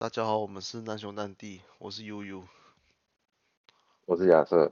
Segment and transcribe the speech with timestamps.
[0.00, 2.46] 大家好，我们是难兄难弟，我是悠悠。
[4.04, 4.70] 我是亚瑟。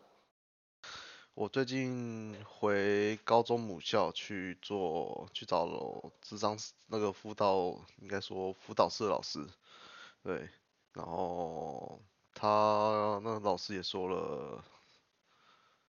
[1.35, 9.45] 我最近回高中母校去做，去找了智商那个辅导，应该说辅导室的老师。
[10.23, 10.49] 对，
[10.93, 12.01] 然后
[12.33, 14.65] 他那个老师也说了，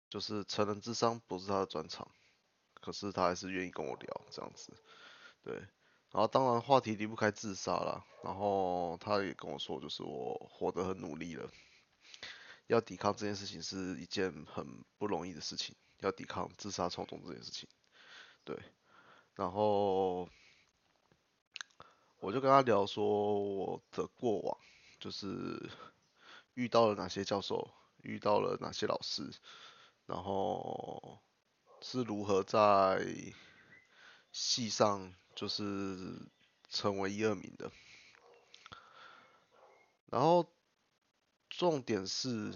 [0.09, 2.07] 就是成人智商不是他的专长，
[2.75, 4.71] 可是他还是愿意跟我聊这样子。
[5.43, 5.67] 对，
[6.11, 11.49] 然后当然话题离不开自杀了，然后他也跟我说，就是我活得很努力了。
[12.67, 17.69] 要抵抗这件事情是一件很不容易的事情，要抵抗自杀冲动这件事情，
[18.43, 18.57] 对，
[19.35, 20.27] 然后
[22.19, 24.57] 我就跟他聊说我的过往，
[24.99, 25.69] 就是
[26.55, 27.69] 遇到了哪些教授，
[28.01, 29.31] 遇到了哪些老师，
[30.05, 31.19] 然后
[31.79, 33.05] 是如何在
[34.33, 35.63] 系上就是
[36.67, 37.71] 成为一二名的，
[40.07, 40.51] 然后。
[41.49, 42.53] 重点是，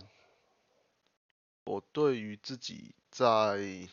[1.63, 3.89] 我对于自己在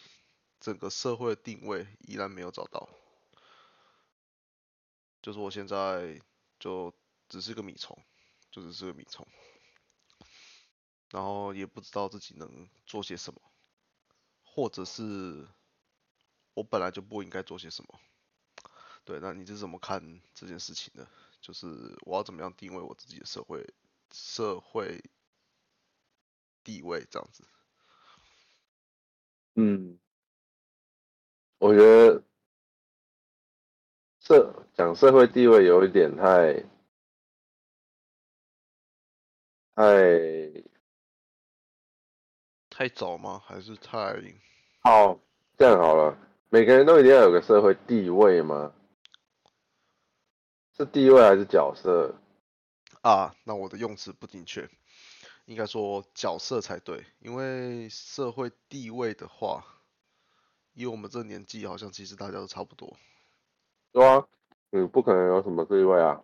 [0.61, 2.87] 整个社会定位依然没有找到，
[5.23, 6.21] 就是我现在
[6.59, 6.93] 就
[7.27, 7.97] 只是个米虫，
[8.51, 9.27] 就只是个米虫，
[11.09, 13.41] 然后也不知道自己能做些什么，
[14.45, 15.49] 或者是
[16.53, 17.99] 我本来就不应该做些什么。
[19.09, 21.09] 对，那你是怎么看这件事情的？
[21.41, 21.67] 就是
[22.01, 23.67] 我要怎么样定位我自己的社会？
[24.13, 25.03] 社会
[26.63, 27.43] 地位这样子，
[29.55, 29.99] 嗯，
[31.59, 32.23] 我觉得
[34.19, 36.63] 社讲社会地位有一点太
[39.75, 40.65] 太
[42.69, 43.43] 太早吗？
[43.47, 44.15] 还是太
[44.83, 45.19] 好？
[45.57, 46.19] 这样好了，
[46.51, 48.75] 每个人都一定要有个社会地位吗？
[50.79, 52.15] 是地位还是角色？
[53.03, 54.71] 啊，那我的用词不精确，
[55.45, 59.65] 应该说角色才对，因为社会地位的话，
[60.75, 62.97] 以我们这年纪，好像其实大家都差不多。
[63.91, 64.29] 对啊，
[64.71, 66.23] 嗯，不可能有什么地位啊。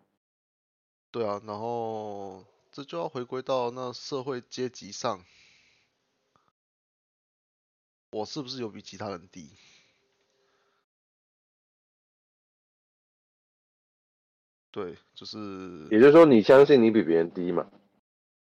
[1.11, 5.25] 对啊，然后这就要回归到那社会阶级上，
[8.11, 9.51] 我是不是有比其他人低？
[14.75, 17.71] 对，就是，也就是说，你相信你比别人低嘛？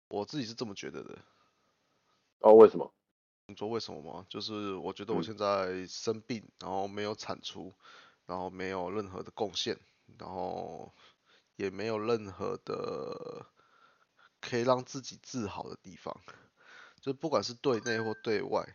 [0.09, 1.17] 我自己是这么觉得的。
[2.41, 2.93] 哦，为什么？
[3.47, 4.27] 你说为什么吗？
[4.29, 7.73] 就是我觉得我现在生病，然后没有产出，
[8.27, 9.79] 然后没有任何的贡献，
[10.19, 10.93] 然后
[11.55, 13.47] 也没有任何的
[14.41, 16.21] 可以让自己自豪的地方，
[17.01, 18.75] 就不管是对内或对外，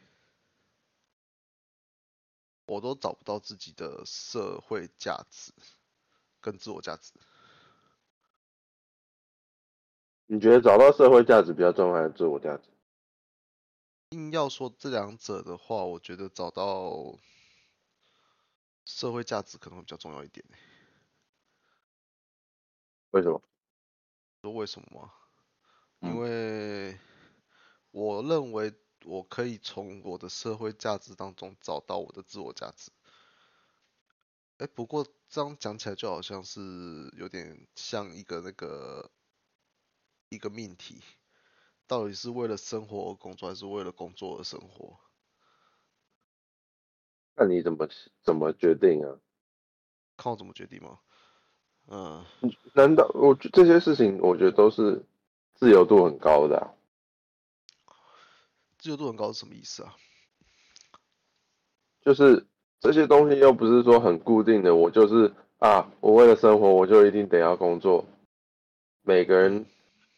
[2.67, 5.51] 我都找不到自己的社会价值
[6.39, 7.11] 跟自我价值。
[10.31, 12.69] 你觉得找到社会价值比较重要，还是自我价值？
[14.11, 17.17] 硬要说这两者的话，我觉得找到
[18.85, 20.45] 社会价值可能会比较重要一点。
[23.09, 23.41] 为什么？
[24.43, 25.11] 说为什么吗？
[26.01, 26.99] 因为
[27.89, 28.71] 我认为
[29.05, 32.91] 我可以从我的社会价值当中找到我的自我价值。
[34.57, 39.09] 哎，不过这样讲起来就好像是有点像一个那个。
[40.29, 41.01] 一个命题，
[41.87, 44.99] 到底是为了生活而工作，还是为了工作而生活？
[47.35, 47.89] 那你怎么
[48.21, 49.17] 怎么决定啊？
[50.17, 50.99] 看我怎么决定吗？
[51.87, 52.23] 嗯，
[52.75, 55.03] 难道我这些事情，我觉得都是
[55.55, 56.75] 自由度很高的。
[58.77, 59.95] 自由度很高是什么意思啊？
[62.01, 62.45] 就是
[62.79, 68.05] 这些东西又不是说很固定的，我就是啊，我为了生活，我就一定得要工作。
[69.01, 69.65] 每个人。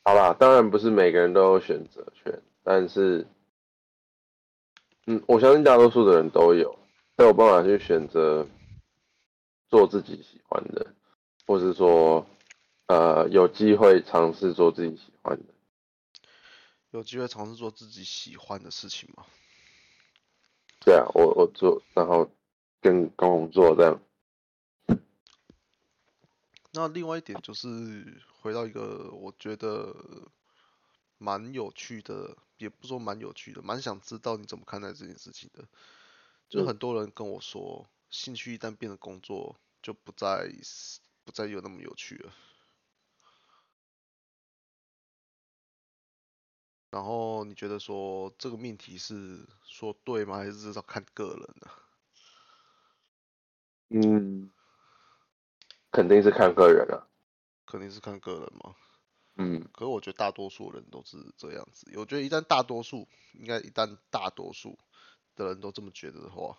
[0.03, 3.27] 好啦，当然不是每个人都有选择权，但是，
[5.05, 6.79] 嗯，我相信大多数的人都有，
[7.15, 8.47] 都有办法去选择
[9.69, 10.95] 做自己喜欢的，
[11.45, 12.25] 或是说，
[12.87, 15.53] 呃，有机会尝试做自己喜欢的。
[16.89, 19.23] 有机会尝试做自己喜欢的事情吗？
[20.83, 22.27] 对啊，我我做，然后
[22.81, 24.01] 跟工作这样。
[26.73, 27.67] 那另外一点就是
[28.41, 29.95] 回到一个我觉得
[31.17, 35.63] 蛮有趣的，也不说蛮有趣的，蛮想知道你怎么看待这件事情的。
[36.49, 40.51] 就很多人跟我说，兴趣一旦变成工作，就不再
[41.23, 42.33] 不再有那么有趣了。
[46.89, 50.37] 然后你觉得说这个命题是说对吗？
[50.37, 51.71] 还是至少看个人呢？
[53.89, 54.51] 嗯。
[55.91, 57.10] 肯定是看个人了，
[57.71, 58.75] 肯定是看个人嘛。
[59.37, 61.89] 嗯，可是我觉得大多数人都是这样子。
[61.95, 64.77] 我觉得一旦大多数，应该一旦大多数
[65.37, 66.57] 的人都这么觉得的话，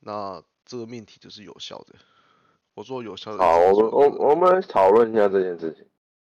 [0.00, 1.94] 那这个命题就是有效的。
[2.74, 3.38] 我说有效的。
[3.38, 5.88] 好，我们我我们讨论一下这件事情。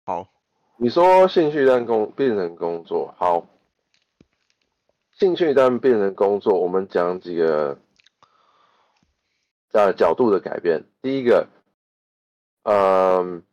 [0.05, 0.33] 好，
[0.79, 3.47] 你说兴趣但工变成工作，好，
[5.12, 7.79] 兴趣但变成工作，我们讲几个
[9.73, 10.85] 呃角度的改变。
[11.03, 11.47] 第一个，
[12.62, 13.44] 嗯，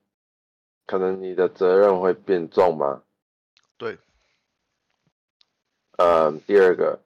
[0.90, 3.04] 可能你的责任会变重吗？
[3.78, 4.00] 对。
[6.00, 7.00] 呃，第二个，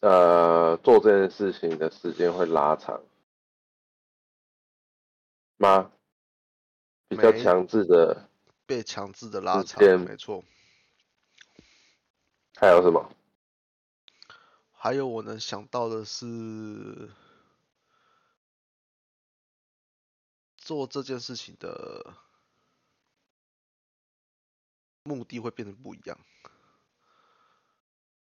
[0.00, 3.02] 呃，做这件事情的时间会拉长。
[5.58, 5.92] 吗？
[7.08, 8.30] 比较强制的，
[8.64, 10.42] 被强制的拉长，没错。
[12.54, 13.10] 还有什么？
[14.72, 17.10] 还有我能想到的是，
[20.56, 22.14] 做这件事情的
[25.06, 26.18] 目的会变得不一样。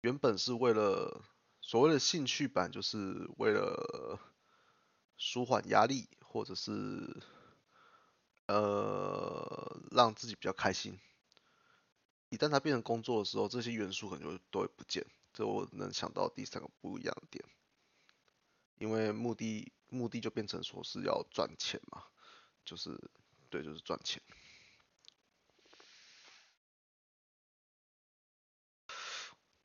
[0.02, 1.24] 原本是为了
[1.62, 4.20] 所谓的兴趣版，就是为了
[5.18, 6.08] 舒缓压力。
[6.30, 7.24] 或者是
[8.48, 11.00] 呃让自己比较开心，
[12.30, 15.04] 一旦它变成工作的时候，这些元素可能就都会不见。
[15.34, 17.44] 这我能想到第三个不一样的点，
[18.78, 22.04] 因为目的目的就变成说是要赚钱嘛，
[22.66, 23.10] 就是
[23.50, 24.22] 对，就是赚钱。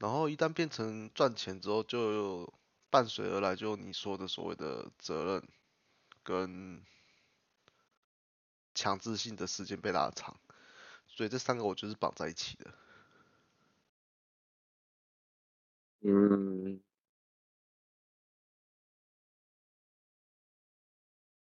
[0.03, 2.53] 然后一旦变成赚钱之后，就
[2.91, 5.49] 伴随而来就你说的所谓的责任。
[6.25, 6.85] 跟
[8.75, 10.39] 强制性的时间被拉长，
[11.09, 12.73] 所以这三个我就是绑在一起的。
[16.03, 16.81] 嗯，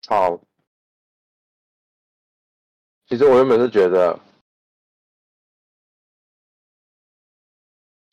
[0.07, 0.41] 好。
[3.05, 4.17] 其实我原本是觉得，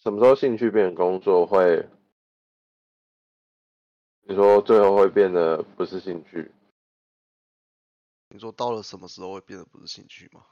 [0.06, 1.85] 什么时候兴趣变成工作会？
[4.23, 6.49] 你说最后会变得不是兴趣？
[8.29, 10.47] 你说到了什么时候会变得不是兴趣吗？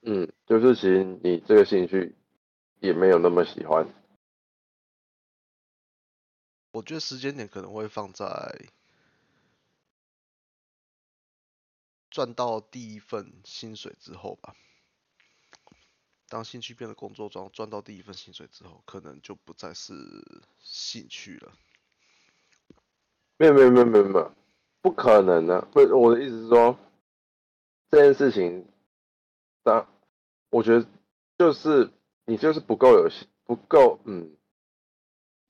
[0.00, 2.16] 嗯，就是其实你这个兴趣
[2.80, 3.86] 也没有那么喜欢。
[6.72, 8.26] 我觉得时间点可能会放在
[12.10, 14.56] 赚到第一份薪水之后吧。
[16.28, 19.94] 当兴趣变得工作中，赚到第一份薪水之后，可能就不再是
[20.58, 21.52] 兴趣了。
[23.38, 24.32] 没有没有没有没有没有，
[24.82, 25.62] 不可能的。
[25.72, 26.78] 不，我的意思是说，
[27.90, 28.66] 这件事情，
[29.62, 29.88] 当
[30.50, 30.86] 我觉得
[31.38, 31.90] 就是
[32.26, 33.08] 你就是不够有
[33.44, 34.36] 不够，嗯，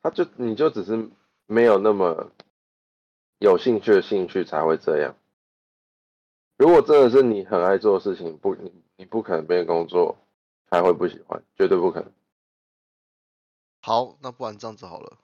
[0.00, 1.10] 他就你就只是
[1.46, 2.30] 没有那么
[3.38, 5.16] 有兴趣的兴趣才会这样。
[6.56, 10.18] 如果真的是你很爱做的事情，不你你不可能变工作
[10.70, 12.12] 还会不喜欢，绝对不可能。
[13.80, 15.18] 好，那不然这样子好了。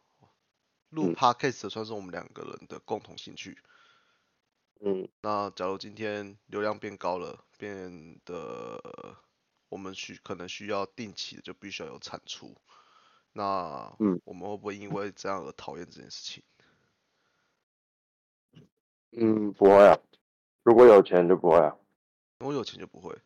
[0.91, 3.59] 录 podcast 算是我们两个人的共同兴趣。
[4.81, 9.17] 嗯，那假如今天流量变高了，变得
[9.69, 12.55] 我们需可能需要定期的就必须要有产出，
[13.33, 16.45] 那嗯，我们会不会因为这样而讨厌这件事情？
[19.17, 19.99] 嗯，不会啊。
[20.63, 21.77] 如果有钱就不会啊。
[22.39, 23.17] 如果有钱就不会。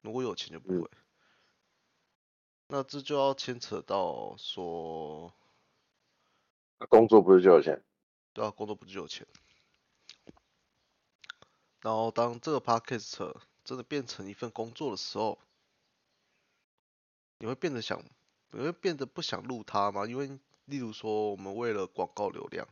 [0.00, 0.90] 如果有钱就不会。
[2.66, 5.32] 那这就要牵扯到说。
[6.88, 7.82] 工作不是就有钱？
[8.32, 9.26] 对啊，工作不是就有钱。
[11.80, 15.38] 然后当这个 podcast 真的变成一份工作的时候，
[17.38, 18.02] 你会变得想，
[18.50, 20.06] 你会变得不想录它吗？
[20.06, 22.66] 因为例如说，我们为了广告流量，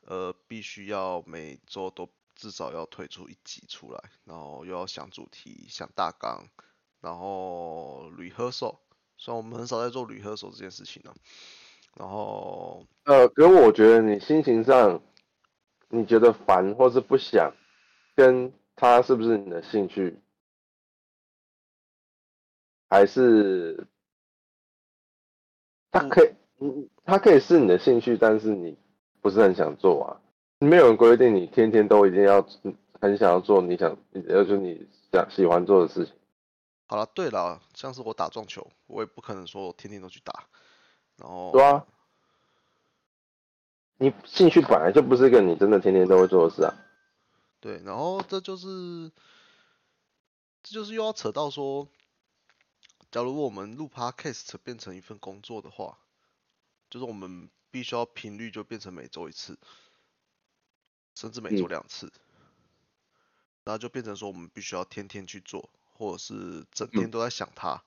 [0.00, 6.48] 呃，必须要每周都至少要推出一集出来，然后又要想主题、想大纲，
[7.00, 8.78] 然后 rehearsal，
[9.22, 11.12] 虽然我们很少在做 rehearsal 这件事情呢。
[11.98, 15.02] 然后，呃，跟我觉得你心情上，
[15.90, 17.52] 你觉得烦或是不想，
[18.16, 20.18] 跟他是不是你的兴趣，
[22.88, 23.86] 还是
[25.90, 28.78] 他可以，嗯，他可以是你的兴趣，但是你
[29.20, 30.16] 不是很想做啊？
[30.60, 32.40] 没有人规定你天天都一定要
[33.00, 33.94] 很想要做你想，
[34.28, 36.14] 要就你想喜欢做的事情。
[36.90, 40.48] 好了，对了，像是我打撞球，我也不可能说我天天都去打。
[41.18, 41.86] 然后，对啊，
[43.98, 46.74] 你兴趣本来就不是一个你真的天天都会做的事啊。
[47.60, 49.12] 对，然后这就是，
[50.64, 51.86] 这就是又要扯到说，
[53.12, 55.96] 假如我们录 podcast 变成一份工作的话，
[56.90, 59.56] 就是我们必须要频率就变成每周一次，
[61.14, 62.12] 甚至每周两次，
[63.62, 65.70] 然后就变成说我们必须要天天去做，
[66.00, 67.82] 或者是整天都在想他，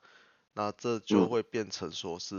[0.53, 2.35] 那这就会变成说是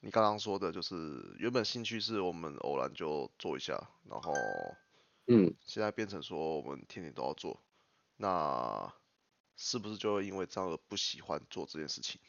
[0.00, 0.96] 你刚刚说的，就是
[1.38, 4.34] 原本兴趣是我们偶然就做一下，然后
[5.28, 7.60] 嗯，现在变成说我们天天都要做，
[8.16, 8.92] 那
[9.56, 12.20] 是不是就会因为这样而不喜欢做这件事情？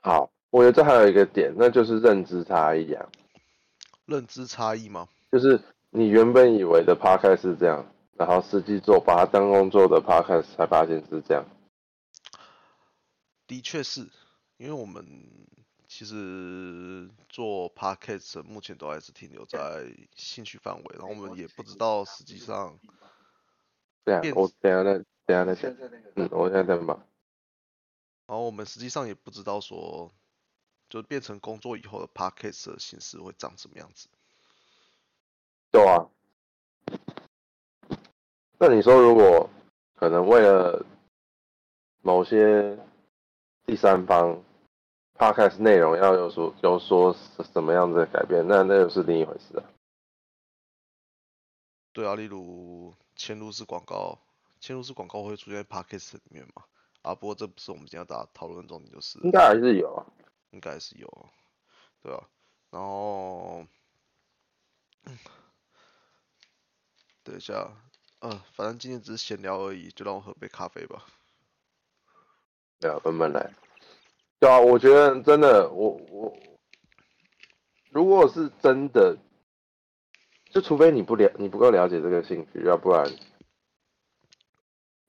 [0.00, 3.06] 好，我觉得这还有一个点，那就是认知差异啊，
[4.06, 5.10] 认知差异吗？
[5.30, 7.84] 就是你原本以为的 podcast 是这样，
[8.18, 11.46] 然后实际做把它当工作的 podcast 才发现是这样。
[13.46, 14.10] 的确是，
[14.56, 15.06] 因为我们
[15.86, 22.76] 其实做 podcast 目前都还是停留在兴趣范围，然后我们也不知道实际上
[24.04, 25.72] 变，这样我等下再等下再讲。
[26.16, 26.98] 嗯，我现在在忙。
[28.26, 30.12] 然后我们实际上也不知道说，
[30.90, 34.08] 就变成工作以后的 podcast 的形式会长什么样子。
[35.70, 36.10] 对啊。
[38.60, 39.48] 那你说，如果
[39.94, 40.84] 可能为了
[42.02, 42.76] 某些
[43.64, 44.42] 第三方
[45.14, 47.14] podcast 内容要有所有所
[47.52, 49.64] 什么样子的改变，那那又是另一回事啊。
[51.92, 54.18] 对啊，例如嵌入式广告，
[54.60, 56.64] 嵌入式广告会出现在 podcast 里面嘛？
[57.02, 60.06] 啊，不过这不是我们今天要打讨论重点，就是应该还是有啊，
[60.50, 61.28] 应该是有，
[62.02, 62.28] 对啊，
[62.70, 63.64] 然后，
[67.22, 67.72] 等一下，
[68.20, 71.06] 呃，反正今天只是闲聊而已，就让我喝杯咖啡吧。
[72.80, 73.54] 对啊，慢慢来。
[74.40, 76.36] 对啊，我觉得真的，我我
[77.90, 79.16] 如果是真的，
[80.50, 83.08] 就除非你不了，你不够了解这个兴趣，要不然，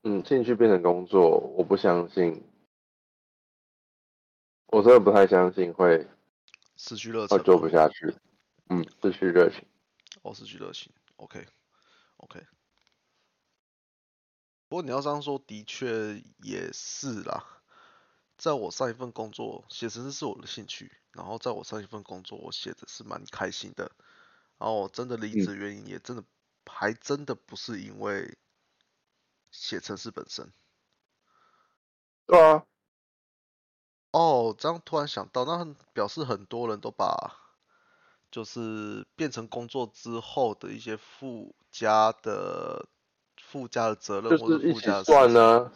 [0.04, 2.44] 嗯，兴趣变成工作，我不相信，
[4.68, 6.08] 我真的不太相信会
[6.78, 8.14] 失去热会忱，做不下去。
[8.70, 9.66] 嗯，失去热情。
[10.22, 12.40] 哦，失去热情，OK，OK。
[14.70, 17.44] 不过你要这样说，的确也是啦。
[18.38, 23.92] 在我上一份工作，写程式是我的兴趣，然后在我上一份工作，我写的是蛮开心的。
[24.60, 26.24] 然后我真的离职原因，也真的
[26.66, 28.38] 还真的不是因为
[29.52, 30.54] 写程式本身。
[32.28, 32.64] 对啊，
[34.12, 37.36] 哦，这样突然想到，那表示很多人都把
[38.32, 42.88] 就是变成工作之后的一些附加的
[43.52, 45.04] 附加的责任或者就是一起附加的。
[45.04, 45.72] 算呢、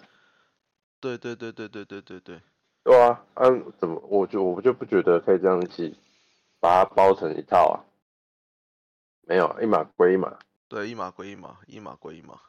[0.99, 2.41] 对对对对对对对对，
[2.83, 5.97] 对啊，嗯、怎么我就我就不觉得可以这样一起
[6.59, 7.75] 把它包成一套啊？
[9.25, 10.37] 没有，一码归一码。
[10.67, 12.39] 对，一码归一码，一码归一码。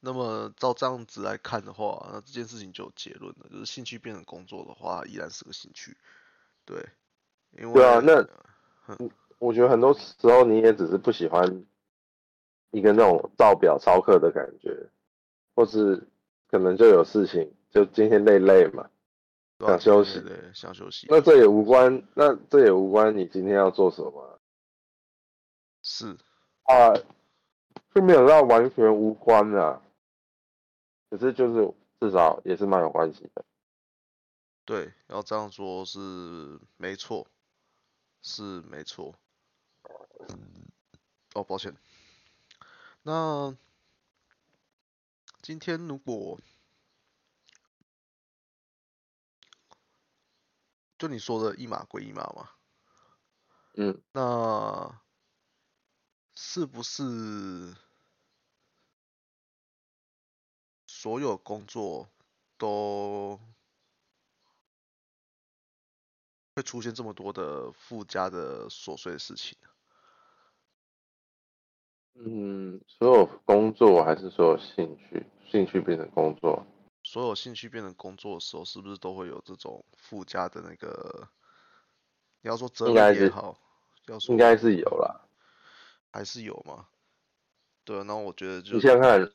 [0.00, 5.96] 那么照这样子来看的话，那这件事情就有结论了，就是兴趣变成工作的话，依然是个兴趣。
[6.66, 6.86] 对，
[7.52, 8.26] 因为对啊那
[9.38, 11.64] 我觉得很多时候你也只是不喜欢
[12.74, 14.90] 一个那种照表操课的感觉，
[15.54, 16.08] 或是
[16.48, 18.90] 可能就有事情，就今天累累嘛，
[19.58, 20.20] 啊想休息
[20.52, 21.06] 想休息。
[21.08, 24.40] 那这也无关，那这也无关你今天要做什么
[25.82, 26.16] 是，
[26.64, 26.92] 啊，
[27.94, 29.80] 就没有到完全无关啊。
[31.10, 33.44] 可是就是至少也是蛮有关系的。
[34.64, 36.00] 对，要这样说是
[36.76, 37.28] 没错，
[38.20, 39.14] 是没错。
[41.34, 41.72] 哦，抱歉。
[43.06, 43.54] 那
[45.42, 46.40] 今天如果
[50.96, 52.48] 就你说的一码归一码嘛，
[53.74, 55.02] 嗯，那
[56.34, 57.76] 是不是
[60.86, 62.08] 所有工作
[62.56, 63.38] 都
[66.54, 69.68] 会出现这么多的附加的琐碎的事情呢？
[72.14, 76.64] 嗯，所有工作还是所有兴趣，兴趣变成工作，
[77.02, 81.28] 所有兴趣变成工作的时候，是不是都会有这种附加的那个？
[82.42, 83.56] 你要说责应该是任也好，
[84.08, 85.20] 要说应该是有啦。
[86.12, 86.86] 还是有吗？
[87.84, 89.30] 对啊，那我觉得就你想想看，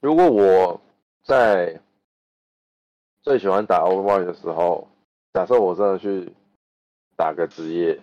[0.00, 0.80] 如果我
[1.24, 1.82] 在
[3.22, 4.88] 最喜欢打 Overwatch 的时候，
[5.32, 6.32] 假设我真的去
[7.16, 8.00] 打个职业，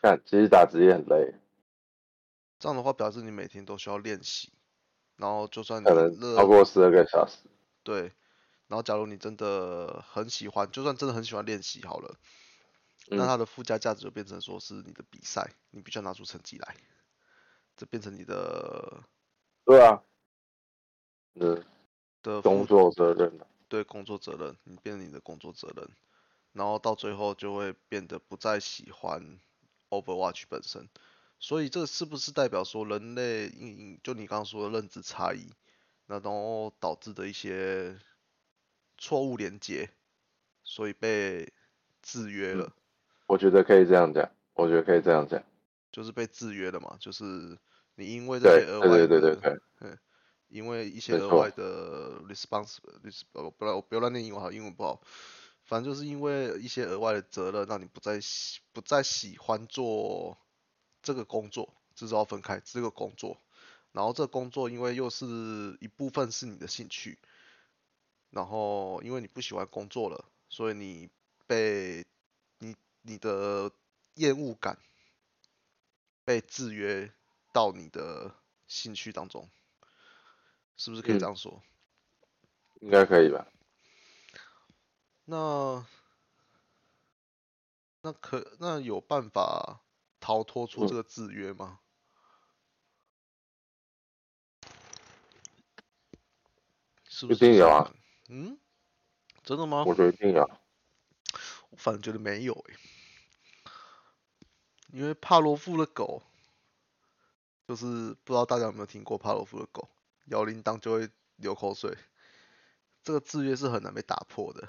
[0.02, 1.34] 看其实打职业很累，
[2.58, 4.52] 这样的话，表示你每天都需要练习，
[5.16, 7.38] 然后就算你可能超过十二个小时。
[7.82, 8.12] 对，
[8.66, 12.16] 然后假如你真的很喜欢，就算真的很喜欢练习好了，
[13.08, 16.74] 那嗯它的附加价值就变成说是你的比赛，你必须要拿出成绩来，
[17.76, 19.02] 这变成你的
[19.66, 20.02] 对啊，
[21.34, 21.62] 嗯，
[22.22, 23.46] 的附工作责任啊。
[23.68, 25.88] 对工作责任，你变成你的工作责任，
[26.52, 29.38] 然后到最后就会变得不再喜欢
[29.90, 30.88] Overwatch 本身，
[31.38, 35.50] 所以这是不是代表说人类因就你刚刚说的认知差异，
[36.06, 37.98] 那然后导致的一些
[38.96, 39.90] 错误连接，
[40.64, 41.52] 所以被
[42.02, 42.72] 制约了，
[43.26, 45.42] 我觉得可以这样讲，我觉得可以这样讲。
[45.92, 47.58] 就是被制约了嘛，就是
[47.96, 49.98] 你因为这些额外对的，对对对对，
[50.48, 55.02] 因为一些额外的 response，res- 呃不要我不要乱念英文好，英文不好，
[55.70, 60.36] 反正就是因为一些额外的责任，让你不再喜不再喜欢做
[61.00, 63.40] 这个工作，至少要分开这个工作，
[63.92, 67.20] 然后这个工作因为又是一部分是你的兴趣，
[68.30, 71.08] 然后因为你不喜欢工作了，所以你
[71.46, 72.04] 被
[72.58, 73.70] 你你的
[74.14, 74.76] 厌恶感
[76.24, 77.12] 被制约
[77.52, 78.34] 到你的
[78.66, 79.48] 兴趣当中，
[80.76, 81.62] 是不是可以这嗯样说？
[82.80, 83.46] 应该可以吧？
[85.30, 85.86] 那
[88.02, 89.80] 那可那有办法
[90.18, 91.78] 逃脱出这嗯个制约吗？
[97.04, 97.94] 是不一是就是定有啊
[98.28, 98.58] 嗯，
[99.44, 99.84] 真的吗？
[99.86, 100.42] 我觉得一定有。
[101.70, 102.74] 我反正觉得没有诶、
[104.88, 106.22] 因为帕罗夫的狗，
[107.68, 109.88] 就是不知道大家有没有听过帕罗夫的狗，
[110.26, 111.96] 摇铃铛就会流口水，
[113.04, 114.68] 这个制约是很难被打破的。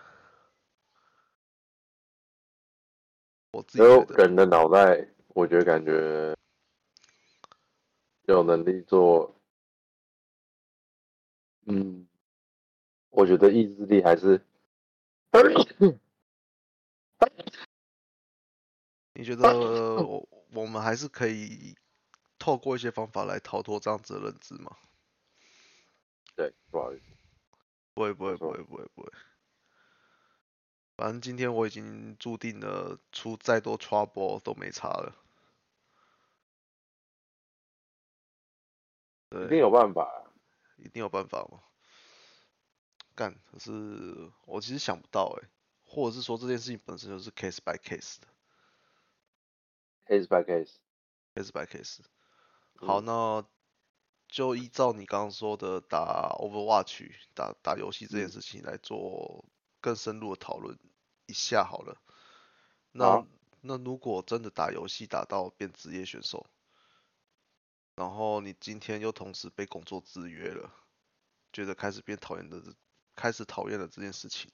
[3.51, 6.35] 我自己然后觉得，人的脑袋，我觉得感觉
[8.23, 9.35] 有能力做，
[11.65, 12.07] 嗯，
[13.09, 14.41] 我觉得意志力还是，
[19.13, 19.53] 你觉得
[20.03, 21.75] 我我们还是可以
[22.39, 24.77] 透过一些方法来逃脱这样子的认知吗？
[26.35, 27.03] 对，不好意思，
[27.93, 29.11] 不会不会不会不会不会，
[31.01, 35.15] 反正今天我已经注定了出再多 trouble 都没差了。
[39.29, 40.29] 对，一定有办法啊。
[40.77, 41.63] 一定有办法吗？
[43.15, 45.49] 干，可是我其实想不到哎、
[45.83, 48.27] 或者是说这件事情本身就是 case by case 的
[50.05, 50.75] case by case。
[51.33, 52.01] ，case by case。
[52.75, 53.43] 好，嗯那
[54.27, 59.43] 就依照你刚刚说的打 Overwatch 打打游戏这件嗯事情来做
[59.79, 60.77] 更深入的讨论
[61.31, 61.97] 一下好了。
[62.91, 63.27] 那好
[63.61, 66.45] 那如果真的打游戏打到变职业选手，
[67.95, 70.73] 然后你今天又同时被工作制约了，
[71.53, 72.61] 觉得开始变讨厌的，
[73.15, 74.51] 开始讨厌了这件事情，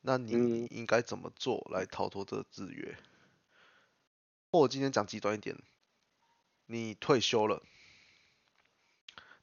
[0.00, 2.96] 那你嗯应该怎么做来逃脱这个制约？
[4.50, 5.56] 或我今天讲极端一点，
[6.66, 7.62] 你退休了，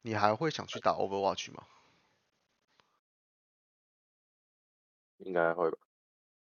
[0.01, 1.67] 你还会想去打 Overwatch 吗？
[5.17, 5.77] 应该会吧？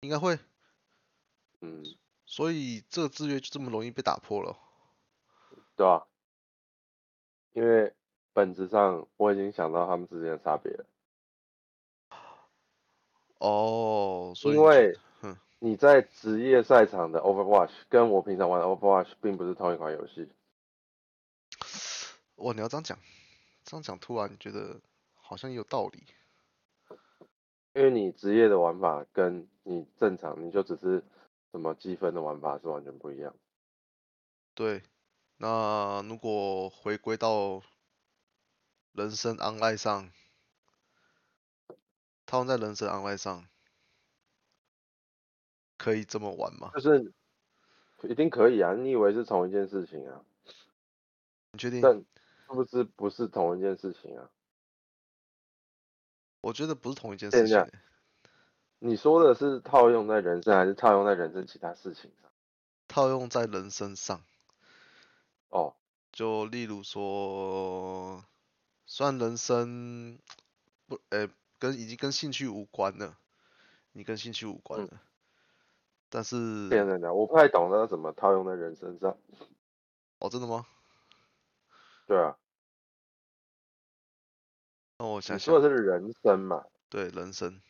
[0.06, 0.38] 应该会，
[1.62, 1.84] 嗯，
[2.26, 4.58] 所以这个制约就这么容易被打破了。
[5.76, 6.08] 对吧、
[7.54, 7.94] 因为
[8.32, 10.86] 本质上我已经想到他们之间的差别了。
[13.40, 14.98] 哦，所以因为
[15.60, 20.30] 你在职业赛场的 Overwatch 跟我平常玩的 Overwatch 并不是同一款游戏。
[22.36, 22.98] 哇，你要这样讲，
[23.64, 24.80] 这样讲突然觉得
[25.16, 26.04] 好像也有道理。
[27.76, 31.04] 因为你职业的玩法跟你正常你就只是
[31.52, 33.36] 什么积分的玩法是完全不一样。
[34.54, 34.82] 对，
[35.36, 37.62] 那如果回归到
[38.94, 40.10] 人生 online 上，
[42.26, 43.46] 套用在人生 online 上，
[45.78, 46.72] 可以这么玩吗？
[46.76, 47.14] 就是
[48.04, 48.74] 一定可以啊！
[48.74, 50.24] 你以为是同一件事情啊？
[51.52, 51.82] 你确定？
[51.82, 52.06] 但是
[52.48, 54.32] 不是不是同一件事情啊？
[56.46, 57.72] 我觉得不是同一件事情欸。
[58.78, 62.30] 你说的是套用在人生，还是套用在人生其他事情上？
[62.88, 64.22] 套用在人身上，
[65.50, 65.74] 哦，
[66.12, 68.24] 就例如说，
[68.86, 70.20] 虽然人生
[70.86, 71.28] 不，呃，
[71.58, 73.18] 跟已经跟兴趣无关了，
[73.94, 75.02] 你跟兴趣无关嗯了，
[76.10, 79.18] 但是，这样的讲，我不太懂得怎么套用在人身上。
[80.20, 80.68] 哦，真的吗？
[82.06, 82.38] 对啊，
[84.98, 86.66] 那我想你说，的是人生嘛？
[86.90, 87.62] 对，人生，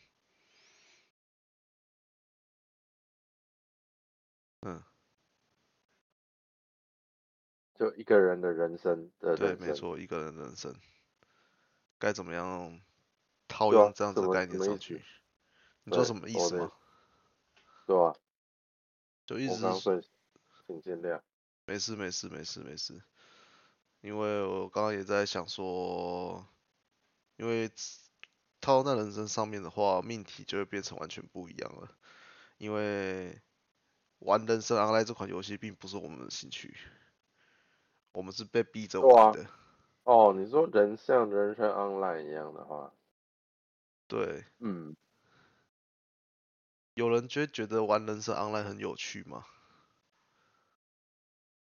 [4.60, 4.82] 嗯，
[7.74, 9.56] 就一个人的人生的对。
[9.56, 10.74] 没错，一个人人生，
[11.98, 12.80] 该怎么样
[13.48, 15.04] 套用这样子的概念上去？
[15.82, 16.70] 你知道什么意思吗？
[17.86, 18.14] 对吧、
[19.26, 20.08] 就意我思是说刚刚睡，
[20.66, 21.20] 请见谅。
[21.64, 23.02] 没事没事没事没事，
[24.00, 26.46] 因为我刚刚也在想说，
[27.36, 27.70] 因为
[28.60, 31.88] 套用在人生上面的话，命题就会变成完全不一样了。
[32.58, 33.40] 因为
[34.20, 36.76] 玩人生 online 这款游戏并不是我们的兴趣，
[38.12, 39.46] 我们是被逼着玩的。
[40.04, 42.92] 哦，你说人像人生 online 一样的话，
[44.08, 44.96] 对，嗯，
[46.94, 49.44] 有人就会觉得玩人生 online 很有趣吗？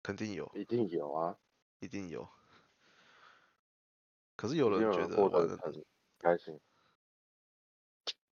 [0.03, 1.37] 肯定有，一定有啊，
[1.79, 2.34] 一定有。
[4.35, 5.85] 可是有人觉得玩人，得很
[6.19, 6.59] 开心。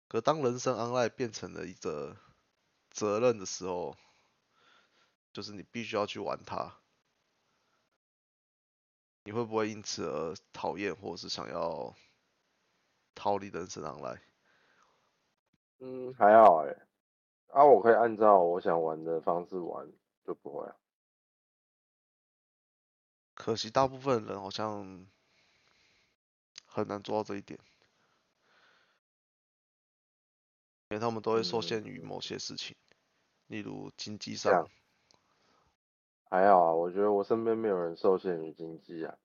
[0.08, 2.18] 可当人生 online 变成了一个
[2.92, 3.96] 责任的时候，
[5.32, 6.78] 就是你必须要去玩它，
[9.24, 11.96] 你会不会因此而讨厌，或者是想要
[13.16, 14.20] 逃离人生 online？
[15.80, 16.76] 嗯，还好哎、
[17.48, 19.92] 啊，我可以按照我想玩的方式玩，
[20.24, 20.76] 就不会啊。
[23.34, 25.08] 可惜大部分人好像
[26.74, 27.60] 很难做到这一点，
[30.90, 32.08] 因为他们都会受限于嗯。
[32.08, 32.76] 某些事情，
[33.46, 34.68] 例如经济上，
[36.30, 39.16] 还好啊，我觉得我身边没有人受限于经济啊。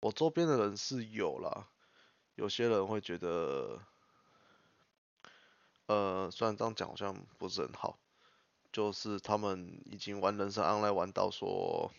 [0.00, 1.68] 我周边的人是有啦，
[2.34, 3.80] 有些人会觉得，
[5.86, 7.98] 呃，虽然这样讲好像不是很好，
[8.72, 11.92] 就是他们已经玩人生 online 玩到说，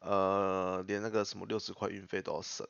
[0.00, 2.68] 呃，连那个什么六十块运费都要省，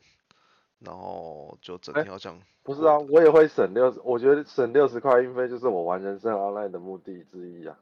[0.84, 7.76] 然后就整哎天要这样不是啊，我也会省六十，我觉得省六十块运费就是我玩人生 online 的目的之一啊。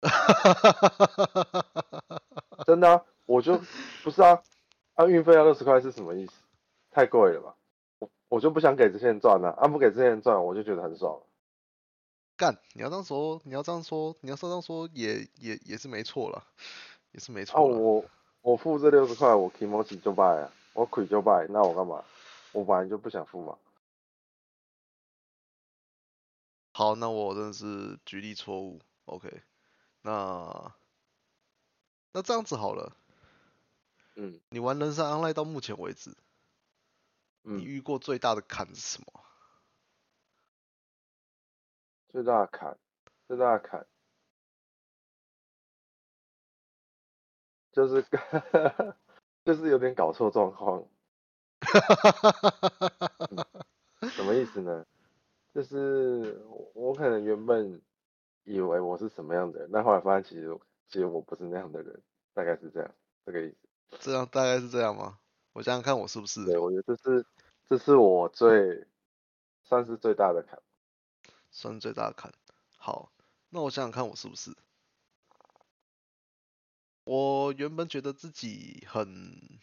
[2.66, 3.60] 真的啊，我就
[4.04, 4.42] 不是啊，
[4.94, 6.32] 啊运费要六十块是什么意思？
[6.90, 7.54] 太贵了吧？
[7.98, 11.20] 我我就不想给这些人赚啊，啊不给这些人赚，我就觉得很爽。
[12.36, 16.44] 干，你要这样说，你要这样说，你要这样说也也也是没错了，
[17.10, 17.62] 也是没啊错啊。
[17.62, 18.04] 我
[18.42, 22.04] 我付这六十块，我 Kimochi 就败啊，我亏就败，那我干嘛？
[22.52, 23.58] 我本来就不想付嘛。
[26.72, 29.42] 好，那我真的是举例错误，OK，
[30.02, 30.74] 那
[32.12, 32.96] 那这样子好了，
[34.16, 36.16] 嗯你玩人生 online 到目前为止，
[37.42, 39.24] 你嗯，遇过最大的坎是什么？
[42.08, 42.78] 最大的坎，
[43.26, 43.86] 最大的坎
[47.72, 48.02] 就是
[49.44, 50.84] 就是有点搞错状况。
[54.10, 54.84] 什么意思呢？
[55.54, 57.80] 就是我我可能原本
[58.44, 60.56] 以为我是什么样的人，但后来发现其实
[60.88, 62.00] 其实我不是那样的人，
[62.34, 62.94] 大概是这样
[63.26, 63.56] 这个意思。
[64.00, 65.18] 这样大概是这样吗？
[65.52, 66.44] 我想想看我是不是？
[66.44, 67.26] 对，我觉得这是
[67.68, 68.86] 这是我最
[69.62, 70.62] 算是最大的坎。
[71.50, 72.32] 算是最大的坎。
[72.76, 73.10] 好，
[73.50, 74.54] 那我想想看我是不是？
[77.04, 79.58] 我原本觉得自己很，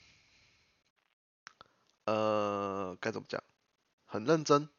[2.05, 3.43] 呃，该怎么讲？
[4.05, 4.69] 很认真，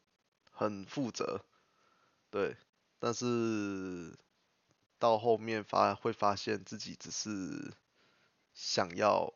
[0.50, 1.44] 很负责，
[2.30, 2.56] 对。
[2.98, 4.16] 但是
[4.98, 7.74] 到后面发会发现自己只是
[8.54, 9.34] 想要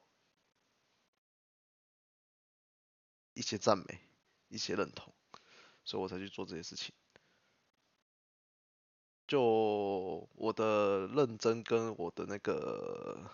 [3.34, 4.00] 一些赞美，
[4.48, 5.12] 一些认同，
[5.84, 6.94] 所以我才去做这些事情。
[9.26, 13.30] 就我的认真跟我的那个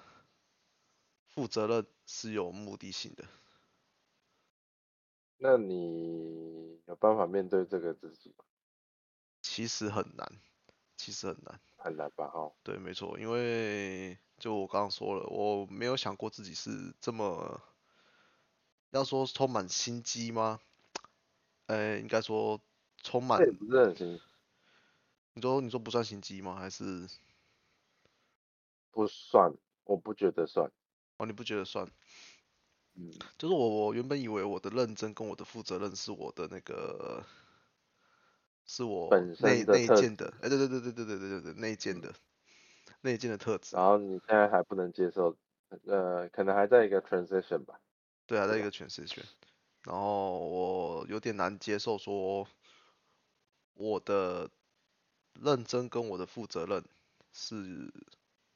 [1.29, 3.25] 负责任是有目的性的。
[5.39, 8.45] 那你有办法面对这个自己吗？
[9.43, 10.27] 其实很难，
[10.97, 11.61] 其实很难。
[11.77, 12.27] 很难吧？
[12.35, 17.61] 哦，对，没错，因为就我刚刚说了，我没有想过自己是这么，
[18.91, 20.61] 要说充满心机吗？
[21.67, 22.61] 呃，应该说
[23.03, 24.21] 充满这，也不是很行，
[25.35, 26.57] 你说你说不算心机吗？
[26.57, 27.09] 还是
[28.95, 29.53] 不算，
[29.85, 30.71] 我不觉得算。
[31.19, 31.87] 哦你不觉得算？
[32.97, 37.25] 嗯，就是我我原本以为我的认真跟我的负责任是我的那个，
[38.67, 42.13] 是我本身内内建的，哎对对对对对对对对对内建嗯的
[43.03, 45.37] 内建的特质，然后你现在还不能接受，
[45.87, 47.81] 呃，可能还在一个 transition 吧。
[48.29, 49.25] 对啊，在一个 transition，
[49.85, 52.47] 然后我有点难接受说
[53.75, 54.51] 我的
[55.35, 56.83] 认真跟我的负责任
[57.33, 57.93] 是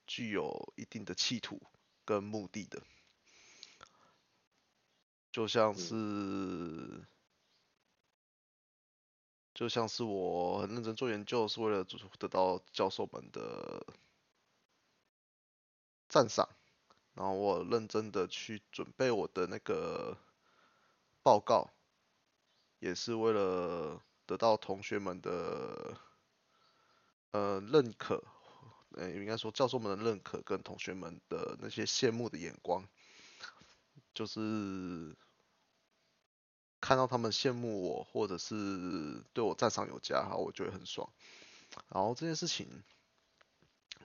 [0.06, 1.60] 具有一定的企图
[2.04, 2.82] 跟目的的，
[5.32, 5.76] 就像嗯。
[5.76, 7.06] 是
[9.54, 11.84] 就像是我很认真做研究，是为了
[12.18, 13.84] 得到教授们的
[16.08, 16.48] 赞赏，
[17.14, 20.16] 然后我认真的去准备我的那个
[21.22, 21.70] 报告，
[22.78, 25.96] 也是为了得到同学们的
[27.32, 28.24] 呃认可，
[28.96, 32.88] 呃应该说教授们的认可跟同学们的那些羡慕的眼光，
[34.20, 35.16] 就是
[36.78, 38.54] 看到他们羡慕我，或者是
[39.32, 41.10] 对我赞赏有加，哈，我觉得很爽。
[41.88, 42.68] 然后这件事情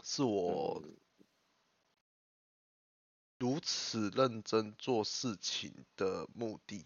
[0.03, 0.95] 是我嗯
[3.39, 6.85] 如此认真做事情的目的。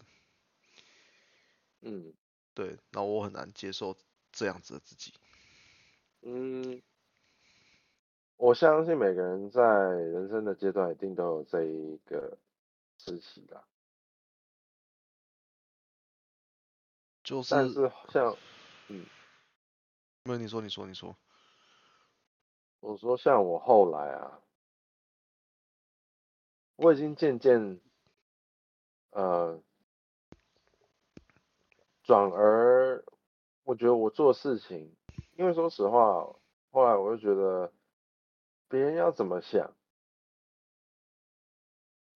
[1.82, 2.12] 嗯
[2.52, 3.96] 对，那我很难接受
[4.32, 5.14] 这样子的自己。
[6.22, 6.82] 嗯，
[8.36, 12.36] 我相信每个人在人生的阶段一定都有这一个
[13.04, 13.64] 时期啦。
[17.24, 18.36] 就是，但是像，
[18.88, 19.06] 嗯，
[20.24, 21.16] 没有你说，你说，你说，
[22.80, 24.40] 我说像我后来啊，
[26.76, 27.80] 我已经渐渐，
[29.10, 29.62] 呃，
[32.02, 33.04] 转而，
[33.64, 34.94] 我觉得我做事情，
[35.36, 36.34] 因为说实话，
[36.70, 37.72] 后来我就觉得，
[38.68, 39.74] 别人要怎么想，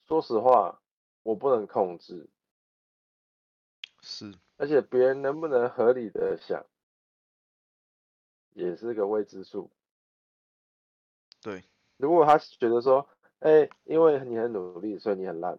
[0.07, 0.81] 说实话，
[1.23, 2.29] 我不能控制，
[4.01, 6.64] 是，而且别人能不能合理的想，
[8.53, 9.71] 也是个未知数。
[11.40, 11.64] 对，
[11.97, 13.09] 如果他觉得说，
[13.40, 15.59] 哎、因为你很努力，所以你很烂，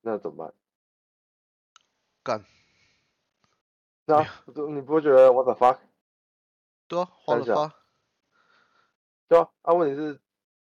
[0.00, 0.54] 那怎么办？
[2.22, 2.44] 干，
[4.06, 4.22] 那
[4.70, 5.78] 你不会觉得 what the fuck？
[6.88, 7.74] 对啊，花了发，
[9.28, 10.20] 对啊，啊，问题是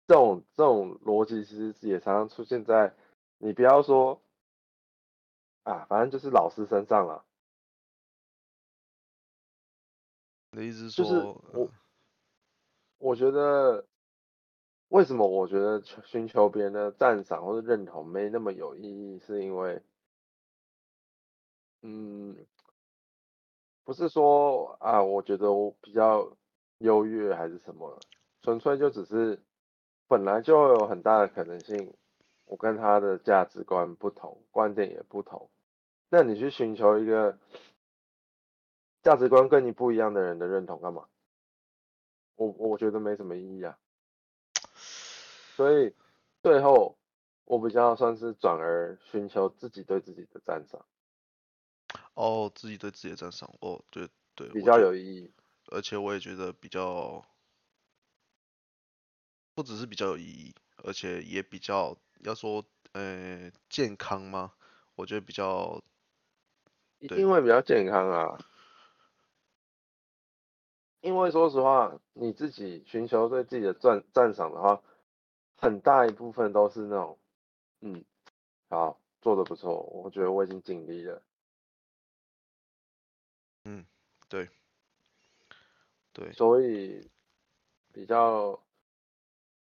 [0.07, 2.95] 这种这种逻辑其实也常常出现在
[3.43, 4.21] 你不要说
[5.63, 7.25] 啊，反正就是老师身上了。
[10.51, 11.69] 你的意思是就是说，我呃
[12.99, 13.87] 我觉得
[14.89, 19.81] 为什么我觉得求寻求别人的赞赏或者认同没那么有意义，是因为，
[21.81, 22.45] 嗯，
[23.83, 26.37] 不是说啊，我觉得我比较
[26.77, 27.99] 优越还是什么，
[28.43, 29.41] 纯粹就只是
[30.07, 31.95] 本来就有很大的可能性，
[32.51, 35.49] 我跟他的价值观不同，观点也不同，
[36.09, 37.39] 那你去寻求一个
[39.01, 41.07] 价值观跟你不一样的人的认同干嘛？
[42.35, 43.79] 我我觉得没什么意义啊。
[45.55, 45.95] 所以
[46.43, 46.97] 最后
[47.45, 50.85] 我比较算是转而寻求自己对自己的赞赏，
[52.15, 55.31] 哦，自己对自己的赞赏，哦，对对，比较有意义。
[55.67, 57.25] 而且我也觉得比较，
[59.53, 64.53] 不只是比较有意义，而且也比较，要说，呃，健康吗？
[64.95, 65.81] 我觉得比较，
[66.99, 68.37] 一定会比较健康啊。
[71.01, 74.81] 因为说实话，你自己寻求对自己的赞赞赏的话，
[75.57, 77.17] 很大一部分都是那种，
[77.79, 78.03] 嗯，
[78.69, 81.23] 好，做的不错，我觉得我已经尽力了。
[83.63, 83.83] 嗯，
[84.29, 84.47] 对，
[86.13, 87.09] 对，所以
[87.91, 88.61] 比较，